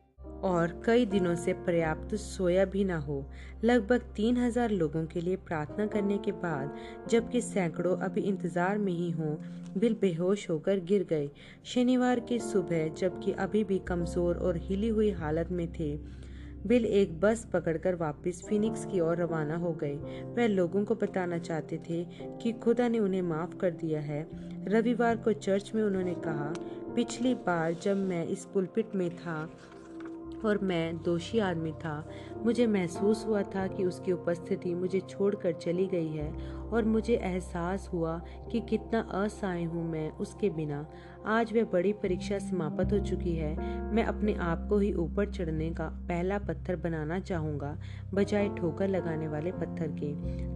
और 0.45 0.83
कई 0.87 1.07
दिनों 1.07 1.35
से 1.35 1.53
पर्याप्त 1.53 2.15
सोया 2.15 2.65
भी 2.65 2.85
ना 2.85 2.99
हो। 2.99 3.25
लगभग 3.65 4.03
तीन 4.17 4.37
हज़ार 4.37 4.71
लोगों 4.71 5.05
के 5.07 5.21
लिए 5.21 5.37
प्रार्थना 5.37 5.87
करने 5.87 6.19
के 6.19 6.33
बाद, 6.33 6.77
जबकि 7.09 7.41
सैकड़ों 7.41 7.97
अभी 7.97 8.21
इंतज़ार 8.21 8.79
में 8.79 8.93
ही 8.93 9.11
हों, 9.11 9.35
बिल 9.79 9.97
बेहोश 10.01 10.49
होकर 10.51 10.81
गिर 10.81 11.07
गए। 11.11 11.31
शनिवार 11.65 12.21
की 12.21 12.39
सुबह, 12.39 12.89
जबकि 12.89 13.33
अभी 13.33 13.65
भी 13.65 13.79
कमज़ोर 13.79 14.37
और 14.37 14.57
हिली 14.57 14.89
हुई 14.89 15.11
हालत 15.11 15.53
में 15.53 15.67
थे, 15.73 15.97
बिल 16.67 16.85
एक 16.85 17.21
बस 17.21 17.47
पकड़कर 17.53 17.95
वापस 17.95 18.43
फिनिक्स 18.49 18.85
की 18.85 19.01
ओर 19.01 19.17
रवाना 19.17 19.57
हो 19.57 19.73
गए। 19.73 19.97
वह 20.37 20.47
लोगों 20.47 20.85
को 20.85 20.95
बताना 20.95 21.39
चाहते 21.39 21.77
थे 21.91 22.03
कि 22.43 22.53
खुदा 22.53 22.89
ने 22.89 22.99
उन्हें 22.99 23.23
माफ़ 23.23 23.57
कर 23.57 23.71
दिया 23.71 24.01
है। 24.01 24.27
रविवार 24.69 25.17
को 25.17 25.33
चर्च 25.33 25.73
में 25.75 25.83
उन्होंने 25.83 26.15
कहा, 26.15 26.53
पिछली 26.97 27.35
बार 27.35 27.75
जब 27.75 27.97
मैं 27.97 28.27
इस 28.27 28.45
पुलपिट 28.45 28.95
में 28.95 29.09
था 29.17 29.39
और 30.44 30.59
मैं 30.59 31.03
दोषी 31.03 31.38
आदमी 31.38 31.72
था। 31.72 32.09
मुझे 32.44 32.66
महसूस 32.66 33.27
हुआ 33.27 33.42
था 33.42 33.66
कि 33.66 33.85
उसकी 33.85 34.12
उपस्थिति 34.12 34.75
मुझे 34.75 35.01
छोड़कर 35.01 35.53
चली 35.53 35.87
गई 35.87 36.09
है 36.09 36.31
और 36.61 36.85
मुझे 36.85 37.14
एहसास 37.14 37.90
हुआ 37.92 38.18
कि 38.53 38.61
कितना 38.61 39.01
असहाय 39.01 39.64
हूँ 39.64 39.90
मैं 39.90 40.11
उसके 40.11 40.51
बिना। 40.51 40.87
आज 41.27 41.53
वह 41.53 41.65
बड़ी 41.65 41.93
परीक्षा 41.93 42.39
समाप्त 42.39 42.93
हो 42.93 42.99
चुकी 42.99 43.35
है। 43.35 43.57
मैं 43.95 44.05
अपने 44.05 44.35
आप 44.35 44.67
को 44.69 44.79
ही 44.79 44.93
ऊपर 44.93 45.31
चढ़ने 45.31 45.71
का 45.71 45.89
पहला 45.89 46.39
पत्थर 46.39 46.77
बनाना 46.77 47.21
चाहूँगा, 47.21 47.79
बजाय 48.15 48.49
ठोकर 48.49 48.89
लगाने 48.89 49.29
वाले 49.29 49.53
पत्थर 49.53 49.89
के, 49.89 50.12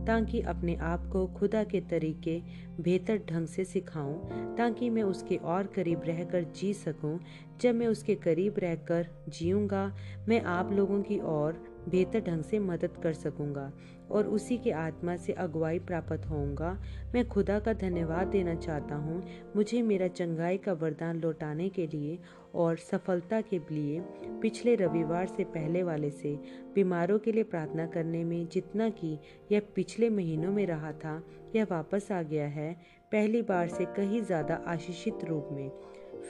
ताकि 0.06 0.40
अपने 0.40 0.74
आप 0.74 1.06
को 1.06 1.26
खुदा 1.26 1.64
के 1.64 1.80
तरीके 1.80 2.42
बेहतर 2.80 3.20
ढंग 3.30 3.46
से 3.46 3.64
सिखाऊं, 3.64 4.14
ताकि 4.56 4.90
मैं 4.90 5.02
उसके 5.02 5.36
और 5.36 5.66
करीब 5.66 6.02
रहकर 6.04 6.42
जी 6.42 6.74
सकूँ। 6.74 7.20
जब 7.60 7.74
मैं 7.74 7.86
उसके 7.86 8.14
करीब 8.14 8.54
रहकर 8.58 9.06
जीऊँगा, 9.28 9.94
मैं 10.28 10.42
आप 10.42 10.72
लोगों 10.72 11.02
की 11.02 11.18
और 11.18 11.64
बेहतर 11.88 12.20
ढंग 12.20 12.42
से 12.42 12.58
मदद 12.58 12.96
कर 13.02 13.12
सकूँगा। 13.12 13.72
और 14.12 14.26
उसी 14.26 14.58
के 14.58 14.70
आत्मा 14.70 15.16
से 15.16 15.32
अगुवाई 15.32 15.78
प्राप्त 15.78 16.26
होऊँगा। 16.26 16.70
मैं 17.14 17.26
खुदा 17.28 17.58
का 17.58 17.72
धन्यवाद 17.72 18.26
देना 18.26 18.54
चाहता 18.54 18.94
हूँ। 18.94 19.22
मुझे 19.56 19.82
मेरा 19.82 20.08
चंगाई 20.08 20.58
का 20.58 20.72
वरदान 20.72 21.20
लौटाने 21.20 21.68
के 21.68 21.86
लिए 21.86 22.18
और 22.54 22.76
सफलता 22.76 23.40
के 23.40 23.58
लिए 23.70 24.00
पिछले 24.42 24.74
रविवार 24.74 25.26
से 25.26 25.44
पहले 25.44 25.82
वाले 25.82 26.10
से 26.10 26.34
बीमारों 26.74 27.18
के 27.18 27.32
लिए 27.32 27.42
प्रार्थना 27.42 27.86
करने 27.86 28.24
में 28.24 28.48
जितना 28.48 28.88
कि 28.90 29.18
यह 29.52 29.62
पिछले 29.76 30.10
महीनों 30.10 30.52
में 30.52 30.66
रहा 30.66 30.92
था, 30.92 31.22
यह 31.56 31.66
वापस 31.70 32.12
आ 32.12 32.22
गया 32.22 32.46
है। 32.46 32.72
पहली 33.12 33.42
बार 33.42 33.68
से 33.68 33.84
कहीं 33.84 34.22
ज़्यादा 34.22 34.54
आशीषित 34.66 35.24
रूप 35.24 35.48
में। 35.52 35.70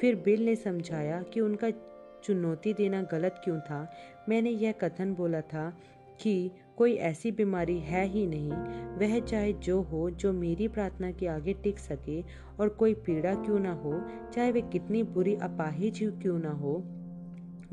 फिर 0.00 0.16
बिल 0.16 0.44
ने 0.44 0.54
समझाया 0.56 1.22
कि 1.22 1.40
उनका 1.40 1.70
चुनौती 2.24 2.72
देना 2.74 3.02
गलत 3.02 3.40
क्यों 3.44 3.58
था। 3.60 3.86
मैंने 4.28 4.50
यह 4.50 4.72
कथन 4.72 5.14
बोला 5.14 5.40
था 5.40 5.68
कि 6.20 6.50
कोई 6.76 6.94
ऐसी 6.94 7.30
बीमारी 7.32 7.78
है 7.78 8.06
ही 8.06 8.26
नहीं। 8.26 8.52
वह 9.00 9.18
चाहे 9.20 9.52
जो 9.52 9.80
हो, 9.82 10.08
जो 10.10 10.32
मेरी 10.32 10.68
प्रार्थना 10.68 11.10
के 11.10 11.26
आगे 11.26 11.52
टिक 11.54 11.78
सके 11.78 12.20
और 12.60 12.68
कोई 12.68 12.94
पीड़ा 12.94 13.34
क्यों 13.34 13.58
ना 13.58 13.72
हो, 13.72 14.00
चाहे 14.34 14.52
वह 14.52 14.68
कितनी 14.68 15.02
बुरी 15.02 15.34
अपाहिज 15.34 15.98
क्यों 16.22 16.38
ना 16.38 16.50
हो, 16.52 16.82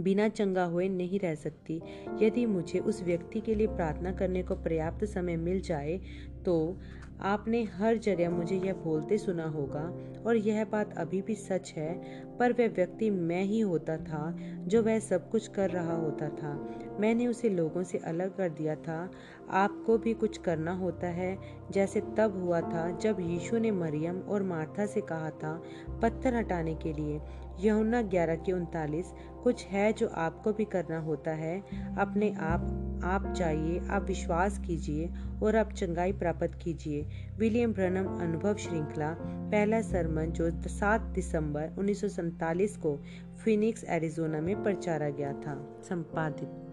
बिना 0.01 0.27
चंगा 0.29 0.63
हुए 0.63 0.87
नहीं 0.89 1.19
रह 1.19 1.35
सकती। 1.35 1.81
यदि 2.21 2.45
मुझे 2.45 2.79
उस 2.79 3.01
व्यक्ति 3.03 3.39
के 3.39 3.55
लिए 3.55 3.67
प्रार्थना 3.67 4.11
करने 4.11 4.43
को 4.43 4.55
पर्याप्त 4.55 5.05
समय 5.05 5.35
मिल 5.37 5.61
जाए 5.61 5.99
तो 6.45 6.77
आपने 7.21 7.63
हर 7.73 7.97
जगह 7.97 8.29
मुझे 8.29 8.55
यह 8.55 8.73
बोलते 8.73 9.17
सुना 9.17 9.45
होगा 9.45 9.81
और 10.25 10.35
यह 10.37 10.65
बात 10.65 10.93
अभी 10.97 11.21
भी 11.21 11.35
सच 11.35 11.73
है, 11.77 11.93
पर 12.37 12.51
वह 12.51 12.67
व्यक्ति 12.67 13.09
मैं 13.09 13.43
ही 13.43 13.59
होता 13.59 13.97
था, 13.97 14.35
जो 14.67 14.81
वह 14.83 14.99
सब 14.99 15.29
कुछ 15.29 15.47
कर 15.47 15.69
रहा 15.69 15.95
होता 15.95 16.29
था। 16.29 16.53
मैंने 16.99 17.27
उसे 17.27 17.49
लोगों 17.49 17.83
से 17.83 17.97
अलग 17.97 18.35
कर 18.37 18.49
दिया 18.49 18.75
था। 18.75 19.09
आपको 19.49 19.97
भी 19.97 20.13
कुछ 20.13 20.37
करना 20.37 20.71
होता 20.71 21.07
है। 21.07 21.37
जैसे 21.71 22.01
तब 22.17 22.41
हुआ 22.43 22.61
था 22.61 22.89
जब 22.97 23.17
यीशु 23.19 23.57
ने 23.57 23.71
मरियम 23.71 24.19
और 24.19 24.43
मार्था 24.43 24.85
से 24.85 25.01
कहा 25.01 25.29
था 25.29 25.61
पत्थर 26.01 26.35
हटाने 26.35 26.75
के 26.75 26.93
लिए 26.93 27.21
यमुना 27.61 28.01
ग्यारह 28.01 28.35
के 28.35 28.51
उनतालीस, 28.51 29.13
कुछ 29.43 29.65
है 29.65 29.93
जो 29.93 30.07
आपको 30.07 30.53
भी 30.53 30.65
करना 30.65 30.99
होता 30.99 31.31
है। 31.31 31.59
अपने 31.97 32.35
आप 32.39 32.83
आप 33.03 33.33
जाइए, 33.33 33.79
आप 33.89 34.03
विश्वास 34.03 34.59
कीजिए 34.59 35.09
और 35.43 35.55
आप 35.55 35.71
चंगाई 35.71 36.13
प्राप्त 36.13 36.59
कीजिए। 36.63 37.07
विलियम 37.37 37.73
ब्रनम 37.73 38.07
अनुभव 38.19 38.55
श्रृंखला, 38.55 39.17
पहला 39.51 39.81
सरमन 39.81 40.25
जो 40.25 40.51
7 40.51 41.01
दिसंबर 41.01 41.69
उन्नीस 41.79 42.77
को 42.77 42.97
फिनिक्स, 43.43 43.83
एरिजोना 43.83 44.41
में 44.41 44.63
प्रचारा 44.63 45.09
गया 45.09 45.33
था। 45.33 45.79
संपादित। 45.83 46.66